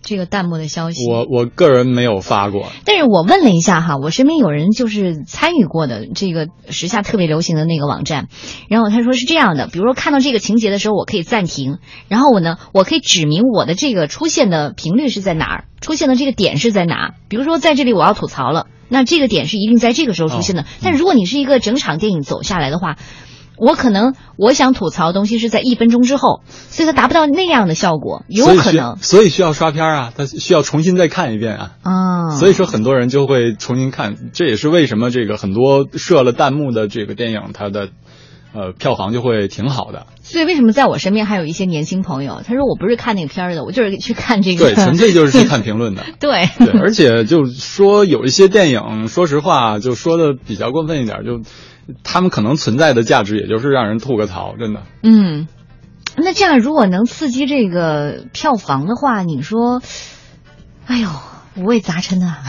[0.08, 8.30] 这个弹幕的消息，我我个人没有发过，但是我问了一下哈，我身边有人就是参与过的这个时下特别流行的那个网站，
[8.70, 22.96] 然后他说是这样的，比如说看到这个情节的时候，我可以暂停，然后我呢，我可以指明我的这个出现的频率是在哪儿，出现的这个点是在哪，比如说在这里我要吐槽了，那这个点是一定在这个时候出现的，哦、但如果你是一个整场电影走下来的话。
[23.58, 28.98] 我可能我想吐槽的东西是在一分钟之后，所以它达不到那样的效果，有可能。
[29.02, 31.72] 所以需要刷片啊，它需要重新再看一遍啊。
[31.82, 37.90] 啊，所以说很多人就会重新看，这也是为什么这个很多设了弹幕的这个电影，它的
[38.54, 40.06] 呃票房就会挺好的。
[40.22, 44.66] 所以为什么在我身边还有一些年轻朋友，他说我不是看那个片儿的，我就是去看这个。
[44.66, 46.04] 对，纯粹就是去 看评论的。
[46.20, 51.42] 对对，而且就说有一些电影，说实话，就说的比较过分一点，就。
[52.04, 54.84] 他们可能存在的价值，也就是让人吐个槽，真的。
[55.04, 55.48] 嗯，
[56.18, 59.82] 那这样如果能刺激这个票房的话，你说，
[60.86, 61.10] 哎呦，
[61.56, 62.40] 五味杂陈啊。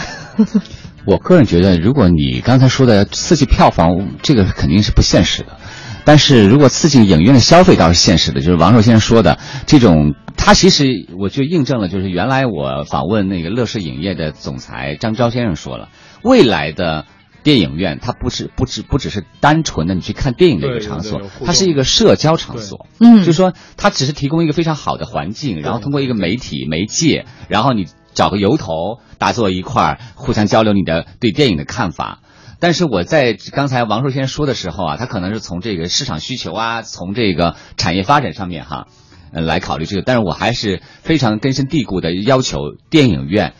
[1.07, 5.57] 我个人觉得，如果你刚才说的刺激票房，这个肯定是不现实的。
[6.05, 15.89] 但是如果刺激影院的消费倒是现实的，就是王朔先生说的这种，他其实我就印证了，就是原来我访问那个乐视影业的总裁张昭先生说了，
[16.23, 17.07] 未来的。
[17.49, 22.87] 电影院它不是不只不只是单纯的你去看电影的一个场所，它是一个社交场所。
[23.01, 32.21] 嗯，就是说它只是提供一个非常好的环境，然后通过一个媒体媒介，然后你找个由头，大家坐一块儿，互相交流你的对电影的看法。
[32.61, 38.89] 但是我在刚才王朔先生说的时候啊，他可能是从这个市场需求啊，从这个产业发展上面哈，
[39.33, 40.03] 呃来考虑这个。
[40.05, 42.59] 但是我还是非常根深蒂固的要求
[42.91, 43.55] 电影院。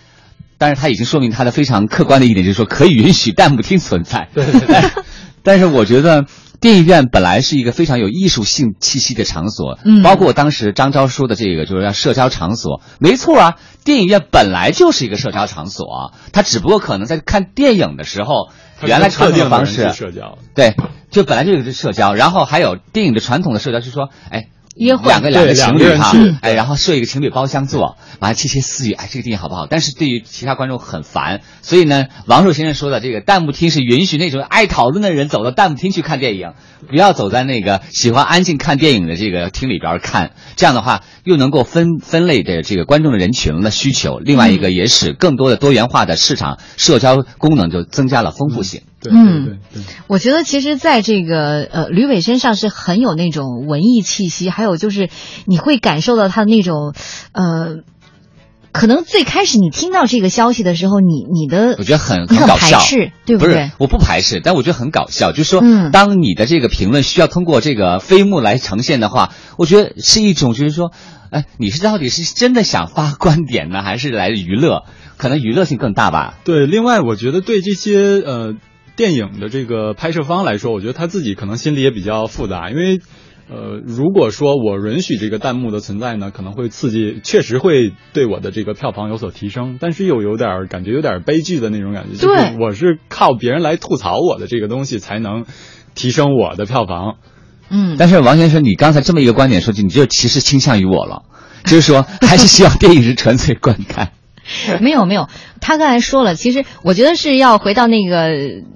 [0.59, 4.29] 但是他已经说明他的非常客观的一点，就是说可以允许弹幕厅存在。
[4.35, 4.83] 对对对。
[5.45, 6.27] 但是我觉得
[6.61, 18.51] 电影院本来是一个非常有艺术性气息的场所，嗯，包括当时张昭说的这个，就是要社交场所，没错啊，电影院本来就是一个社交场所，它只不过可能在看电影的时候，
[18.83, 20.75] 原来传统的方式社交，对，
[21.11, 24.49] 就本来就是社交，然后还有电影的传统的社交，就是说，哎。
[24.79, 29.67] 约会两个两个情侣哈，哎，然后设一个情侣包厢坐，完了窃窃私语，哎，这个电影好不好？
[29.67, 36.53] 但是对于其他观众很烦，所以呢，王朔先生说的这个弹幕厅是允许那种爱讨论的人走到弹幕厅去看电影，
[36.89, 48.83] 不要走在那个喜欢安静看电影的这个厅里边看，这样的话又能够分分类的这个观众的人群的需求，另外一个也使更多的多元化的市场社交功能就增加了丰富性。
[49.01, 55.09] 对对对对，我觉得其实在这个呃吕伟身上是很有那种文艺气息，还有就是
[55.47, 56.95] 你会感受到他的那种
[57.33, 57.77] 呃，
[58.73, 63.67] 可能最开始你听到这个消息的时候，你你的我觉得很很搞笑，排斥，对不对？
[63.67, 70.91] 是我不排斥，但我觉得很搞笑，就是说，嗯当你的这个评论需要通过这个飞幕来呈现的话，我觉得是一种就是说，
[71.31, 74.83] 哎，你是到底是真的想发观点呢，还是来娱乐？
[75.17, 76.35] 可能娱乐性更大吧。
[76.43, 78.55] 对，另外我觉得对这些呃。
[78.99, 82.99] 电影的这个拍摄方来说，我觉得他自己可能心里也比较复杂，因为，
[83.49, 95.45] 呃，如果说我允许这个弹幕的存在呢，可能会刺激，确实会对我的这个票房有所提升，但是又有点感觉有点悲剧的那种感觉，就是对我是靠别人来吐槽我的这个东西才能
[95.95, 97.19] 提升我的票房。
[97.71, 101.23] 嗯，但是王先生，你刚才这么一个观点说起，你就其实倾向于我了，
[101.65, 104.11] 就是说还是希望电影是纯粹观看。
[104.81, 105.29] 没有没有，
[105.61, 108.33] 他刚才说了，其实我觉得是要回到那个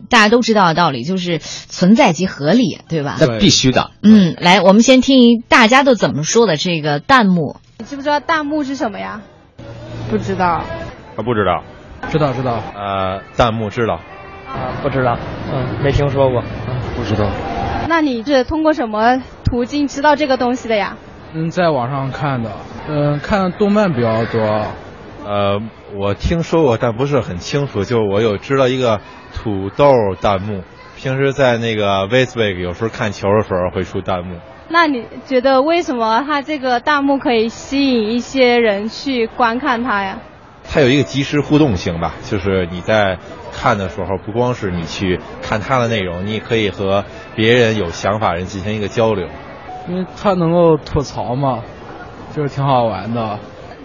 [0.09, 3.17] 大家都知道的道理，就是存在即合理，对吧？
[3.21, 3.91] 那必须的。
[4.03, 7.57] 嗯，来，我们先听大家都怎么说的这个弹幕。
[7.79, 9.23] 你知不知道弹幕是什么呀？
[10.11, 10.47] 不知道。
[10.47, 10.65] 啊，
[11.17, 11.63] 不知道。
[12.11, 12.63] 知道知道。
[12.75, 13.95] 呃，弹幕知道。
[14.47, 15.17] 啊，不知道。
[15.53, 16.43] 嗯，没听说过。
[16.69, 17.31] 嗯，不知道。
[17.89, 20.97] 那你是通过什么途径知道这个东西的呀？
[21.35, 22.51] 嗯，在网上看的。
[22.89, 24.67] 嗯，看动漫比较多。
[25.25, 25.61] 呃，
[25.97, 27.85] 我听说过，但不是很清楚。
[27.85, 29.01] 就我有知道一个
[29.33, 30.63] 土豆弹幕，
[30.97, 34.37] 平时在那个 Facebook 有时候看球的时候会出弹幕。
[34.69, 40.19] 那你觉得为什么它这个弹幕可以吸引一些人去观看它呀？
[40.65, 43.19] 它有一个即时互动性吧，就是你在
[43.53, 47.05] 看的时候，不光是你去看它的内容，你也可以和
[47.37, 49.29] 别人有想法人进行一个交流。
[49.89, 51.63] 因为它能够吐槽嘛，
[52.35, 53.39] 就是挺好玩的。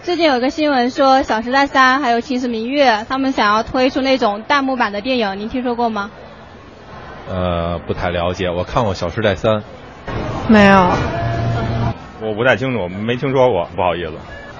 [0.08, 6.10] 最近有个新闻说，《小时代三》还有《秦时明月》，他们想要推出那种弹幕版的电影，您听说过吗？
[7.30, 9.56] 呃，不太了解，我看过《小时代三》。
[10.48, 10.78] 没有。
[12.22, 14.14] 我不太清楚，没听说过，不好意思。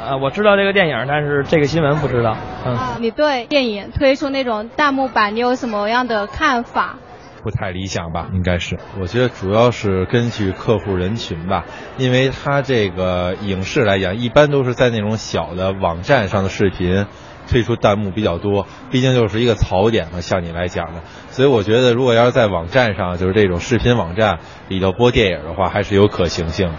[0.06, 2.36] 呃，我知道这个电影，但是这个新闻不知道。
[2.66, 2.78] 嗯。
[3.00, 6.98] 你对电影推出那种弹幕版，你有什么样的看法？
[7.44, 8.78] 不太理想吧，应该是。
[9.00, 11.66] 我觉得主要是根据客户人群吧，
[11.98, 17.06] 因为它这个影视来讲，一般都是在那种小的网站上的视频
[17.50, 21.02] 推出弹幕比较多，毕竟就是一个槽点嘛，像你来讲的。
[21.30, 26.72] 所以我觉得，如果要是在网站上，就是这种视频网站里头播电影的话，还是有可行性。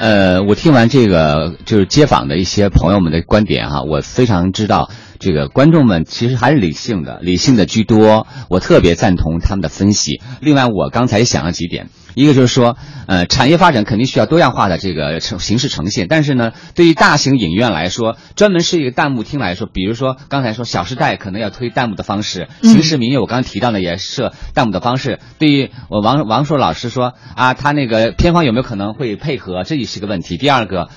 [0.00, 8.26] 呃，我听完这个就是街访的一些朋友们的观点哈、我非常知道这个观众们其实还是理性的，理性的居多。
[8.48, 10.20] 我特别赞同他们的分析。
[10.40, 25.18] 另外，我刚才也想了几点，一个就是说，呃，产业发展肯定需要多样化的这个呈形式呈现，但是呢，对于大型影院来说，专门是一个弹幕厅来说，比如说刚才说《小时代》可能要推弹幕的方式，《秦时明月》我刚刚提到的也设弹幕的方式。
[25.38, 30.36] 对于我王王硕老师说啊，他那个片方有没有可能会配合，这也是个问题。
[30.36, 30.88] 第二个，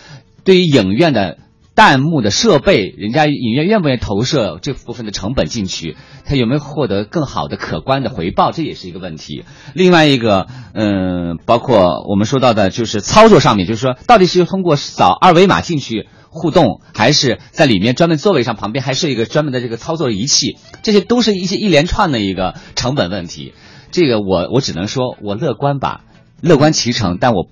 [0.44, 1.38] 对于影院的。
[1.74, 5.96] 弹幕的设备，人家影院愿不愿意投射这部分的成本进去？
[6.26, 8.52] 他有没有获得更好的可观的回报？
[8.52, 9.46] 这也是一个问题。
[9.74, 20.58] 另外一个，嗯，包括我们说到的，就是操作上面，就是说，到底是通过扫二维码进去互动，还是在里面专门座位上旁边还是一个专门的这个操作仪器？
[20.84, 23.54] 这些都是一些一连串的一个成本问题。
[23.92, 26.02] 这个我我只能说我乐观吧，
[26.42, 27.48] 乐观其成，但我。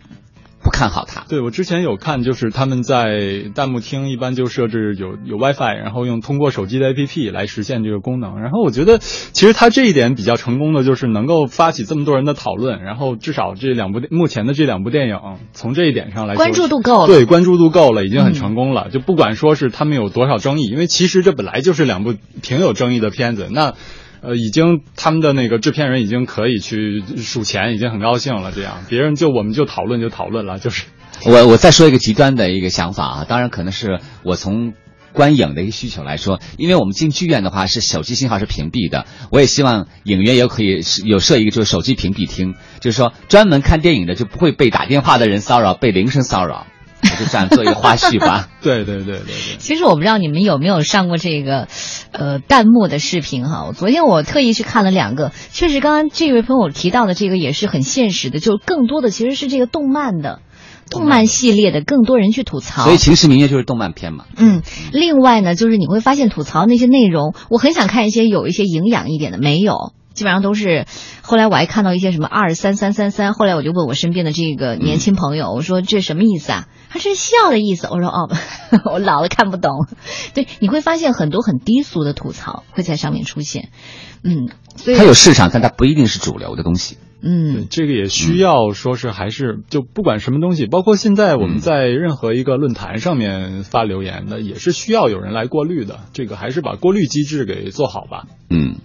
[0.62, 1.26] 不看好它。
[1.30, 8.40] 对我之前有看，就是他们在弹幕厅一般就设置有有 WiFi，然后用通过手机的 APP 来实现这个功能。
[8.42, 15.18] 然后我觉得其实它这一点比较成功的就是能够发起这么多人的讨论，然后至少这两部目前的这两部电影
[15.54, 18.88] 从这一点上来说关注度够了，对关注度够了，已经很成功了。
[18.90, 23.76] 嗯、就不管说是他们有多少争议，因为其实这本来就是两部挺有争议的片子，那。
[24.22, 28.52] 呃，已经他们的那个制片人已经可以去数钱，已经很高兴了。
[28.52, 30.86] 这样，别人就我们就讨论就讨论了，就是。
[31.26, 34.74] 我我再说一个极端的一个想法啊，当然可能是我从
[35.12, 46.68] 观影的一个需求来说，因为我们进剧院的话是手机信号是屏蔽的，我也希望影院也可以有设一个就是手机屏蔽厅，就是说专门看电影的就不会被打电话的人骚扰，被铃声骚扰。
[47.02, 48.50] 就这样做一个花絮吧。
[48.62, 49.58] 对对对对对。
[49.58, 51.68] 其实我不知道你们有没有上过这个，
[52.12, 53.72] 呃，弹幕的视频哈。
[53.76, 60.40] 昨天我特意去看了两个，确实刚刚这位朋友提到的这个也是很现实的，就更多的其实是这个动漫的。
[60.90, 64.26] 动漫系列的更多人去吐槽，所以《秦时明月》就是动漫片嘛。
[64.36, 69.94] 嗯，另外呢，就是你会发现吐槽那些内容，我很想看一些有一些营养一点的，没有。
[70.20, 70.86] 基本上都是，
[71.22, 76.68] 后来我还看到一些什么二三三三三，后来我就问我身边的这个年轻朋友，我说这什么意思啊？
[76.90, 77.88] 他是笑的意思。
[77.90, 78.30] 我说哦，
[78.92, 79.88] 我老了看不懂。
[80.34, 83.70] 对，你会发现很多很低俗的吐槽会在上面出现。
[84.26, 86.98] 嗯，所以它有市场，但它不一定是主流的东西。
[87.22, 96.02] 嗯，这个也需要说是还是就不管什么东西，包括现在我们在任何一个论坛上面发留言的，也是需要有人来过滤的。
[96.12, 98.26] 这个还是把过滤机制给做好吧。
[98.50, 98.76] 嗯。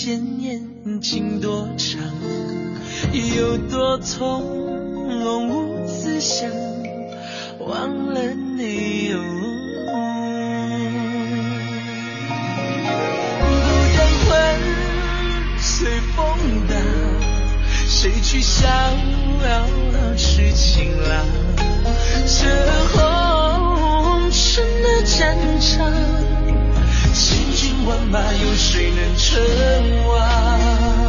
[0.00, 0.62] 千年
[1.02, 2.00] 情多长，
[3.36, 4.40] 有多从
[5.24, 6.48] 容无思想，
[7.58, 8.20] 忘了
[8.56, 9.18] 你哦。
[13.40, 13.46] 孤
[13.96, 14.30] 单魂
[15.58, 16.16] 随风
[16.68, 16.78] 荡，
[17.88, 19.66] 谁去逍遥
[20.16, 21.26] 痴情郎？
[22.24, 22.46] 这
[22.94, 25.92] 红尘的战场，
[27.88, 29.40] 万马，有谁能称
[30.08, 31.07] 王？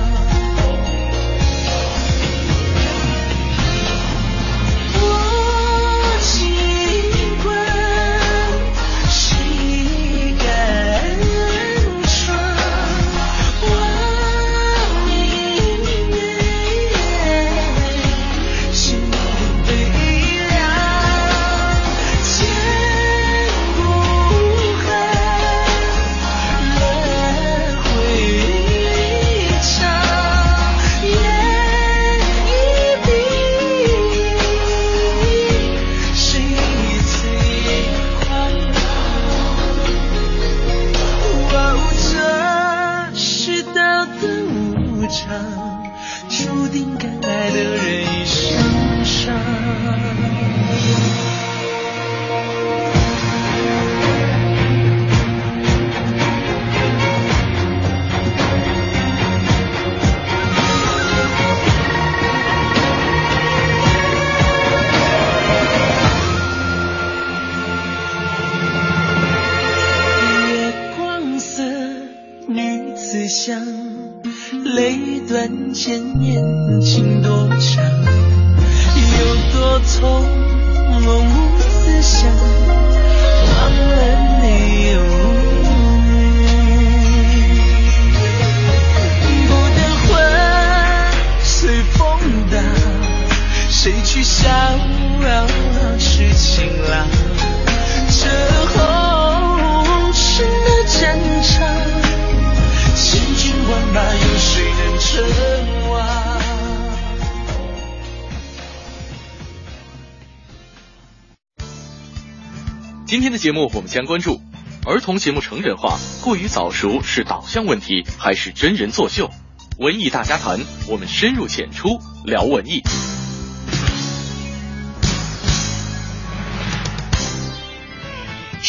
[113.50, 114.40] 节目我们将关注
[114.86, 119.32] 儿童节目成人化过于早熟是导向问题还是真人作秀？
[119.80, 122.84] 文艺大家谈，我们深入浅出聊文艺。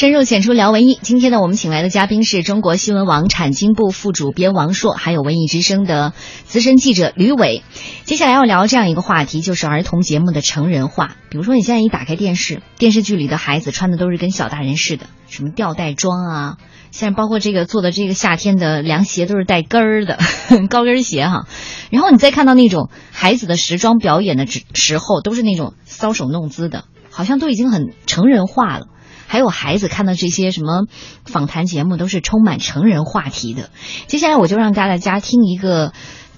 [0.00, 0.98] 深入浅出聊文艺。
[1.02, 7.62] 今天呢，我们请来的嘉宾是中国新闻网产经部副主编王硕，还有文艺之声的资深记者吕伟。
[8.04, 11.16] 接下来要聊这样一个话题，就是儿童节目的成人化。
[11.28, 16.56] 比如说，你现在一打开电视，电视剧里的孩子穿的都是跟小大人似的，什么吊带装啊，
[16.90, 20.18] 现在包括这个做的这个夏天的凉鞋都是带跟儿的
[20.70, 21.46] 高跟鞋哈。
[21.90, 28.86] 然后你再看到那种孩子的时装表演的时时候，都是那种搔首弄姿的，好像都已经很成人化了。
[29.30, 30.86] 还有孩子看到这些什么
[31.24, 33.70] 访谈节目，都是充满成人话题的。
[34.08, 35.92] 接下来我就让大家听一个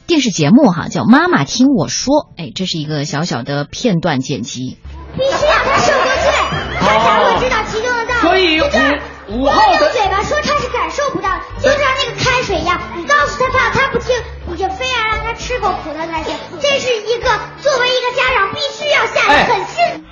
[0.07, 2.17] 电视节目哈，叫《妈妈听我说》。
[2.37, 4.77] 哎，这是一个小小的片段剪辑。
[5.17, 6.33] 必须让他受过罪，
[6.81, 8.21] 他才会知道其中的道理。
[8.21, 11.31] 所以五五号的嘴巴说他是感受不到，
[11.63, 14.15] 就像那个开水一样，你告诉他怕，他不听，
[14.51, 16.35] 你就非要让他吃过苦头才行。
[16.61, 20.05] 这是一个作为一个家长必须要下的狠心。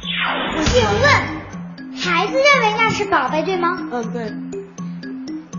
[0.65, 1.40] 请问，
[2.03, 3.77] 孩子认为那是宝贝，对吗？
[3.93, 4.33] 嗯，对。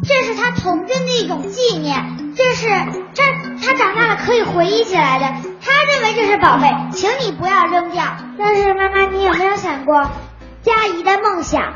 [0.04, 2.68] 这是他童真的一种纪念，这是
[3.14, 3.24] 这
[3.64, 5.26] 他长大了可以回忆起来的。
[5.62, 8.04] 他认为这是宝贝，请你不要扔掉。
[8.40, 10.10] 但是妈妈，你有没有想过，
[10.64, 11.74] 佳怡的梦想，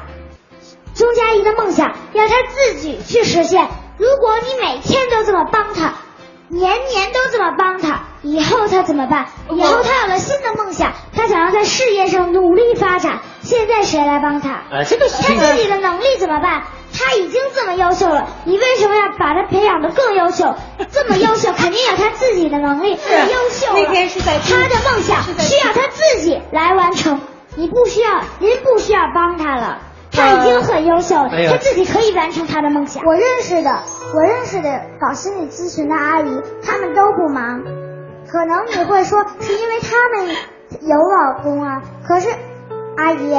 [0.96, 3.68] 钟佳怡的梦想要她自己去实现。
[3.98, 5.94] 如果你每天都这么帮她，
[6.48, 9.28] 年年都这么帮他，以后他怎么办？
[9.50, 14.62] 以后他有了新的梦想，他想要在事业上努力发展，现在谁来帮他？
[14.72, 16.64] 哎这个她自己的能力怎么办？
[16.98, 20.56] 他已经这么优秀了，你为什么要把他培养的更优秀？
[20.92, 22.96] 这么优秀， 肯定有他自己的能力。
[22.96, 27.20] 是优秀了，那天是在他的梦想需要他自己来完成，
[27.56, 29.80] 你不需要，您不需要帮他了。
[30.16, 33.04] 她已经很优秀了，哎呀她自己可以完成他的梦想。
[33.06, 33.84] 我认识的，
[34.16, 37.64] 我认识的搞心理咨询的阿姨，她们都不忙。
[38.28, 40.36] 可能你会说是因为她们
[40.82, 42.30] 有老公啊，可是
[42.98, 43.34] 阿姨，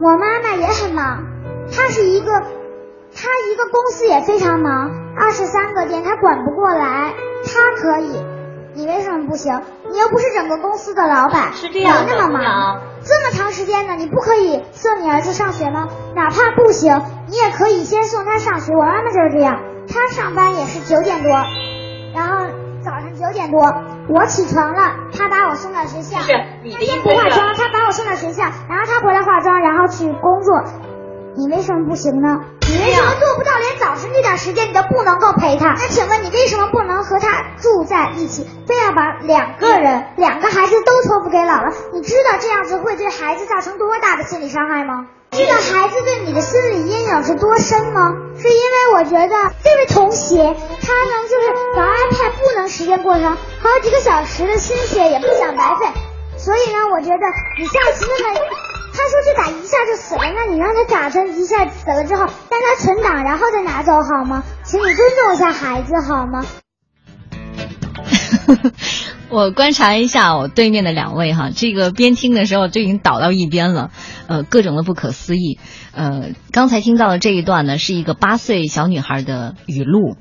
[0.00, 1.24] 我妈妈也很忙，
[1.70, 7.14] 她是一个，她一个公司也非常忙，二十三个店她管不过来，
[7.44, 8.24] 她可以，
[8.78, 9.60] 你为什么不行？
[9.90, 15.88] 你又不是整个公司的老板，是这样的没那么忙，这么长时间呢，你不可以送你儿子上学吗？
[16.14, 18.72] 哪怕不行，你也可以先送他上学。
[18.72, 19.58] 我妈妈就是这样，
[19.92, 21.32] 她上班也是九点多，
[22.14, 22.46] 然后
[22.80, 23.58] 早上九点多
[24.08, 26.20] 我起床了，她把我送到学校。
[26.20, 26.30] 是
[26.62, 30.62] 你的他先不化妆，她把我送到学校，然后她回来化妆，然后去工作。
[31.34, 32.42] 你为什么不行呢？
[32.68, 35.68] 你为什么做不到连早晨这点时间你都不能够陪他？
[35.68, 41.72] 那请问你为什么不能和他住在一起，非要把两个人、两个孩子都托付给姥姥？
[41.94, 45.06] 你知道这样子会对孩子造成多大的心理伤害吗？
[45.30, 48.12] 知道孩子对你的心理阴影是多深吗？
[48.38, 55.86] 是因为我觉得这位同学他呢就是玩 iPad 不能时间过长，好几个小时的心血也不想白费，
[56.36, 57.26] 所以呢，我觉得
[57.58, 58.77] 你下次问问。
[58.98, 62.30] 他说这打一下就死了，那你让他打成一下死了之后，让
[62.60, 64.42] 他存档，然后再拿走好吗？
[64.64, 66.44] 请你尊重一下孩子好吗？
[69.30, 73.90] 我观察一下我对面的两位哈，这个边听的时候就已经倒到一边了，
[74.26, 75.60] 呃，各种的不可思议。
[75.92, 80.16] 呃，刚才听到的这一段呢，是一个八岁小女孩的语录。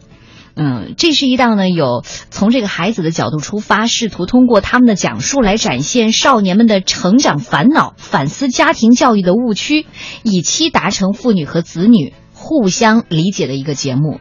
[0.58, 9.86] 嗯，这是一档呢，有从这个孩子的角度出发，试图通过他们的讲述来展现少年们的成长烦恼，反思家庭教育的误区，
[10.24, 14.20] 以期达成父女和子女互相理解的一个节目。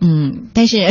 [0.00, 0.88] 嗯，但是。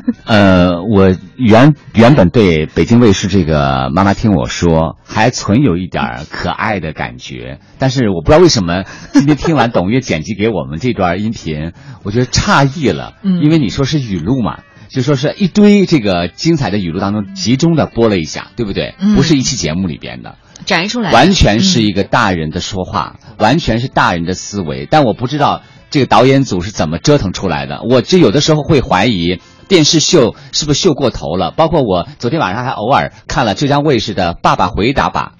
[0.24, 11.72] 呃，我原原本对北京卫视这个妈妈听我说还存有一点可爱的感觉，但是我不知道为什么今天听完董月剪辑给我们这段音频，
[12.02, 18.94] 我觉得诧异了，嗯因为你说是语录嘛，就说是一堆这个精彩的语录当中集中的播了一下，对不对？
[18.98, 20.36] 嗯不是一期节目里边的。
[20.64, 24.86] 摘出来，完全是一个大人的说话，完全是大人的思维。
[24.88, 27.82] 但我不知道这个导演组是怎么折腾出来的。
[27.82, 31.50] 我就有的时候会怀疑电视秀是不是秀过头了。
[31.50, 35.32] 包括我昨天晚上还偶尔看了浙江卫视的《爸爸回答吧》，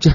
[0.00, 0.12] 这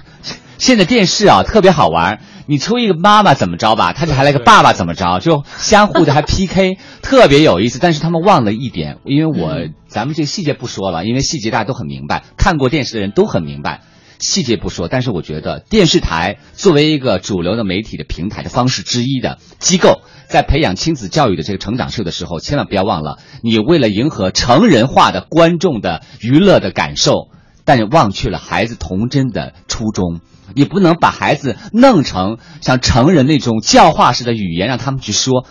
[0.57, 2.19] 现在电视啊特别好玩。
[2.47, 7.79] 你出一个妈妈怎么着吧，他就还来个爸爸怎么着，就相互的还 PK， 特别有意思。
[7.79, 13.81] 但是他们忘了一点，因为我、咱们这个细节不说了，因为细节大家都很明白，看过电视的人都很明白。
[14.19, 27.29] 细节不说，但是我觉得电视台作为一个主流的媒体的平台的方式之一的机构，在培养亲子教育的这个成长秀的时候，千万不要忘了，你为了迎合成人化的观众的娱乐的感受，
[27.63, 30.21] 但是忘却了孩子童真的初衷。
[30.53, 35.45] 你不能把孩子弄成像成人那种教化式的语言，让他们去说。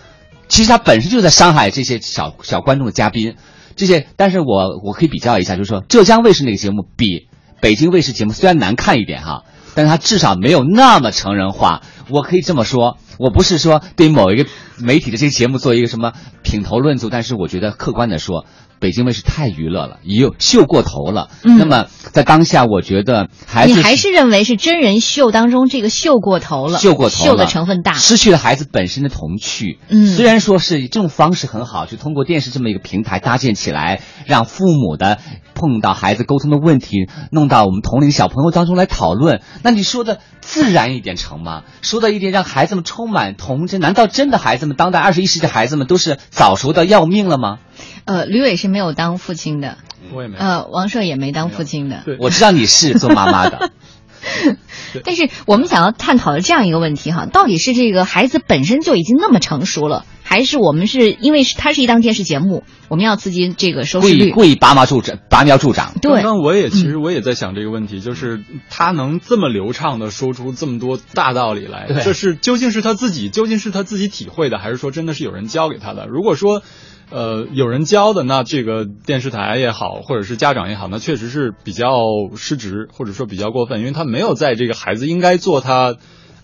[0.47, 3.35] 其实他本身就在伤害这些小小观众的嘉宾，
[3.75, 4.07] 这些。
[4.17, 7.27] 但是我我可以比较一下，就是说浙江卫视那个节目比
[7.61, 9.45] 北京卫视节目虽然难看一点哈，
[9.75, 11.83] 但它至少没有那么成人化。
[12.09, 14.47] 我可以这么说，我不是说对某一个
[14.79, 18.45] 媒体的这个节目做一个什么品头论足，但是我觉得客观的说。
[18.81, 21.31] 北京卫视太娱乐了，也有秀过头了。
[21.43, 29.79] 嗯那么在当下，我觉得孩子你还是认为是真人秀当中这个秀过头了，秀过头了，秀的成分大，失去了孩子本身的童趣。
[29.89, 35.19] 嗯虽然说是这种方式很好，就通过电视这么一个平台搭建起来，让父母的
[35.55, 39.41] 碰到孩子沟通的问题，弄到我们同龄小朋友当中来讨论。
[39.63, 41.63] 那你说的自然一点成吗？
[41.81, 47.59] 说的一点让孩子们充满童真，难道真的孩子们，当代二十一世纪孩子们都是早熟的要命了吗？
[48.05, 49.79] 呃，吕伟是没有当父亲的，
[50.13, 52.05] 我也没呃，王朔也没当父亲的。
[52.19, 53.71] 我知道你是做妈妈的。
[55.05, 64.33] 但是我们想要探讨的这样一个问题哈，到底是这个孩子本身就已经那么成熟了，还是我们是因为是它是一档电视节目，我们要刺激这个收视率？
[64.33, 65.93] 故意拔苗助长，拔苗助长。
[66.03, 76.09] 对刚刚我也其实我也在想这个问题，就是他能这么流畅的说出这么多大道理来，对这是究竟是他自己究竟是他自己体会的，还是说真的是有人教给他的？
[76.09, 76.63] 如果说。
[77.11, 81.93] 呃，有人教的，那这个电视台也好，或者是家长也好，那确实是比较
[82.35, 85.97] 失职，或者说比较过分，因为他没有在这个孩子应该做他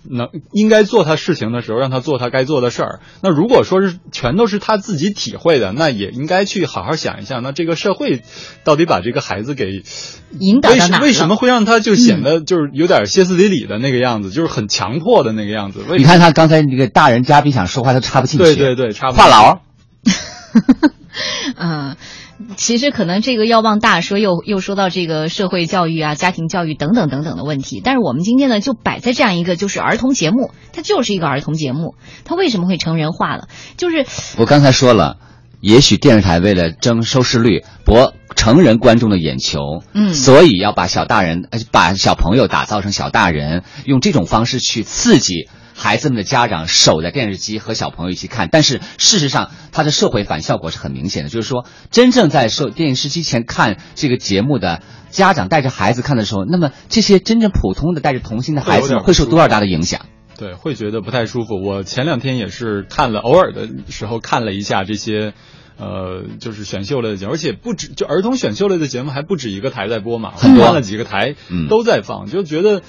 [0.02, 3.00] 能应该做他事情的时候，让他做他该做的事儿。
[3.22, 8.22] 那如果说是全都是他自己体会的，那也应该去好好想一下，那这个社会
[8.64, 9.82] 到底把这个孩子给
[10.38, 15.80] 引导到哪了什为什么会让他就显得就是有点歇斯底里的那个样子，就是很强迫的那个样子？
[15.88, 19.58] 为你看他刚才那个大人嘉宾想说话都插不进去，对对对，插不话痨。
[21.56, 21.96] 嗯，
[22.56, 27.80] 其实可能这个要往大说，又又说到这个社会教育啊、家庭教育等等等等的问题。
[27.84, 33.48] 但是我们今天呢，就摆在这样一个就是儿童节目，它就是一个儿童节目，它为什么会成人化了？
[33.76, 34.06] 就是
[34.38, 35.18] 我刚才说了，
[35.60, 45.48] 也许电视台为了争收视率、博成人观众的眼球，嗯所以要把小大人、呃把小朋友打造成小大人，用这种方式去刺激
[45.80, 48.50] 孩子们的家长守在电视机和小朋友一起看。
[48.52, 60.02] 但是事实上，它的社会反效果是很明显的，就是说，真正在受电视机前看这个节目的家长带着孩子看的时候，那么这些真正普通的带着童心的孩子会受多少大的影响？
[60.36, 61.62] 对，会觉得不太舒服。
[61.62, 65.34] 我前两天也是看了，偶尔的时候看了一下这些，
[65.78, 72.82] 呃，就是选秀类的节目，而且不止就儿童选秀类的节目还不止一个台在播嘛，很多换了几个台嗯都在放，就觉得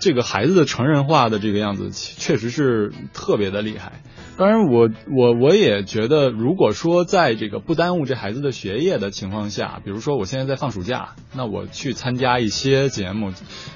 [0.00, 4.02] 这个孩子的成人化的这个样子，确实是特别的厉害。
[4.36, 13.32] 当然我，我我也觉得，如果说在这个不耽误这孩子的学业的情况下，比如说我现在在放暑假，那我去参加一些节目，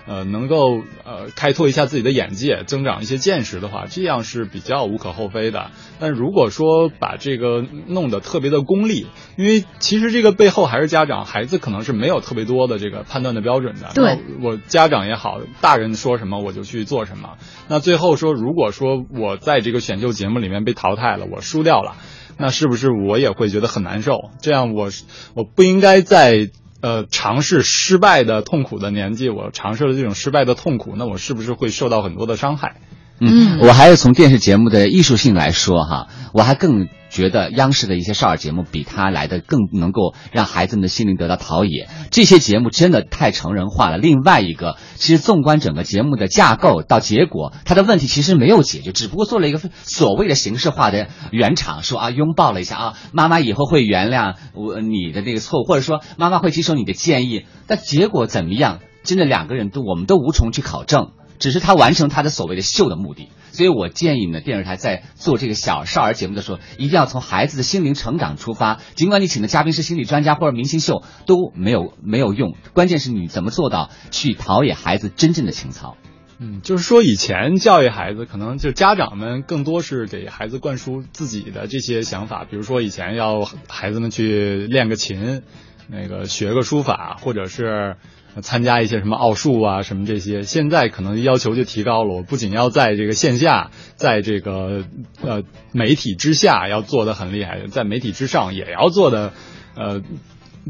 [0.06, 5.70] 呃，能够呃开拓一下自己的眼界，增长一些见识的话，这样是比较无可厚非的。
[6.00, 9.06] 但如果说把这个弄得特别的功利，
[9.36, 13.90] 因为其实这个背后还是家长，孩子可能是没有特别多的这个判断的标准的。
[13.94, 17.36] 对那我家长也好，大人说什么我就去做什么。
[17.68, 21.96] 那最后说，如果说我在这个选秀节目里面被淘汰了，我输掉了，
[22.36, 24.30] 那是不是我也会觉得很难受？
[24.40, 24.90] 这样我
[25.34, 32.76] 我不应该在呃尝试失败的痛苦的年纪，我尝试了这种失败的痛苦，那我是不是会受到很多的伤害？
[33.20, 41.88] 嗯，我还是从电视节目的艺术性来说哈，我还更觉得央视的一些少儿节目比他来的更能够让孩子们的心灵得到陶冶。
[42.10, 43.98] 这些节目真的太成人化了。
[43.98, 58.80] 另外一个，其实纵观整个节目的架构到结果，他的问题其实没有解决，只不过做了一个所谓的形式化的圆场，说啊拥抱了一下啊，妈妈以后会原谅我你的那个错误，或者说妈妈会接受你的建议，但结果怎么样？
[59.04, 61.12] 真的两个人都我们都无从去考证。
[61.38, 68.80] 只是他完成他的所谓的秀的目的，所以我建议呢，电视台在做这个小少儿节目的时候，一定要从孩子的心灵成长出发。
[68.94, 75.96] 尽管你请的嘉宾是心理专家或者明星秀，都没有没有用，关键是你怎么做到去陶冶孩子真正的情操。
[76.40, 85.42] 嗯，就是说以前教育孩子，可能就家长们更多是给孩子灌输自己的这些想法，比如说以前要孩子们去练个琴，
[85.88, 87.96] 那个学个书法，或者是
[88.42, 90.42] 参加一些什么奥数啊什么这些。
[90.42, 94.84] 现在可能要求就提高了，我不仅要在这个线下，在这个
[95.22, 99.32] 呃媒体之下要做的很厉害，在媒体之上也要做的
[99.76, 100.02] 呃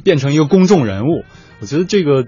[0.05, 1.25] 变成一个公众人物。
[1.61, 2.27] 我觉得这个。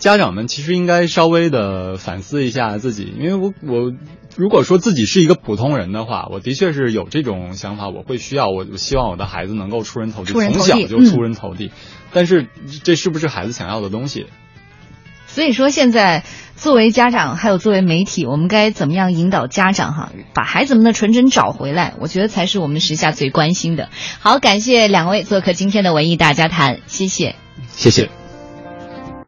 [0.00, 3.92] 家长们其实应该稍微的反思一下自己，因为我我
[4.34, 11.66] 如果说自己是一个普通人的话，我的确是有这种想法，我会需要我希望我的孩子能够出人头地，从小就出人头地。
[11.66, 11.70] 嗯、
[12.14, 12.46] 但是
[12.82, 14.24] 这是不是孩子想要的东西？
[15.32, 16.24] 所以说，现在
[16.56, 21.94] 作为家长，还有作为媒体，我们该怎么样引导家长哈，把孩子们的纯真找回来？
[22.00, 23.88] 我觉得才是我们时下最关心的。
[24.18, 27.36] 好，感谢两位做客今天的文艺大家谈，谢谢，
[27.74, 28.19] 谢谢。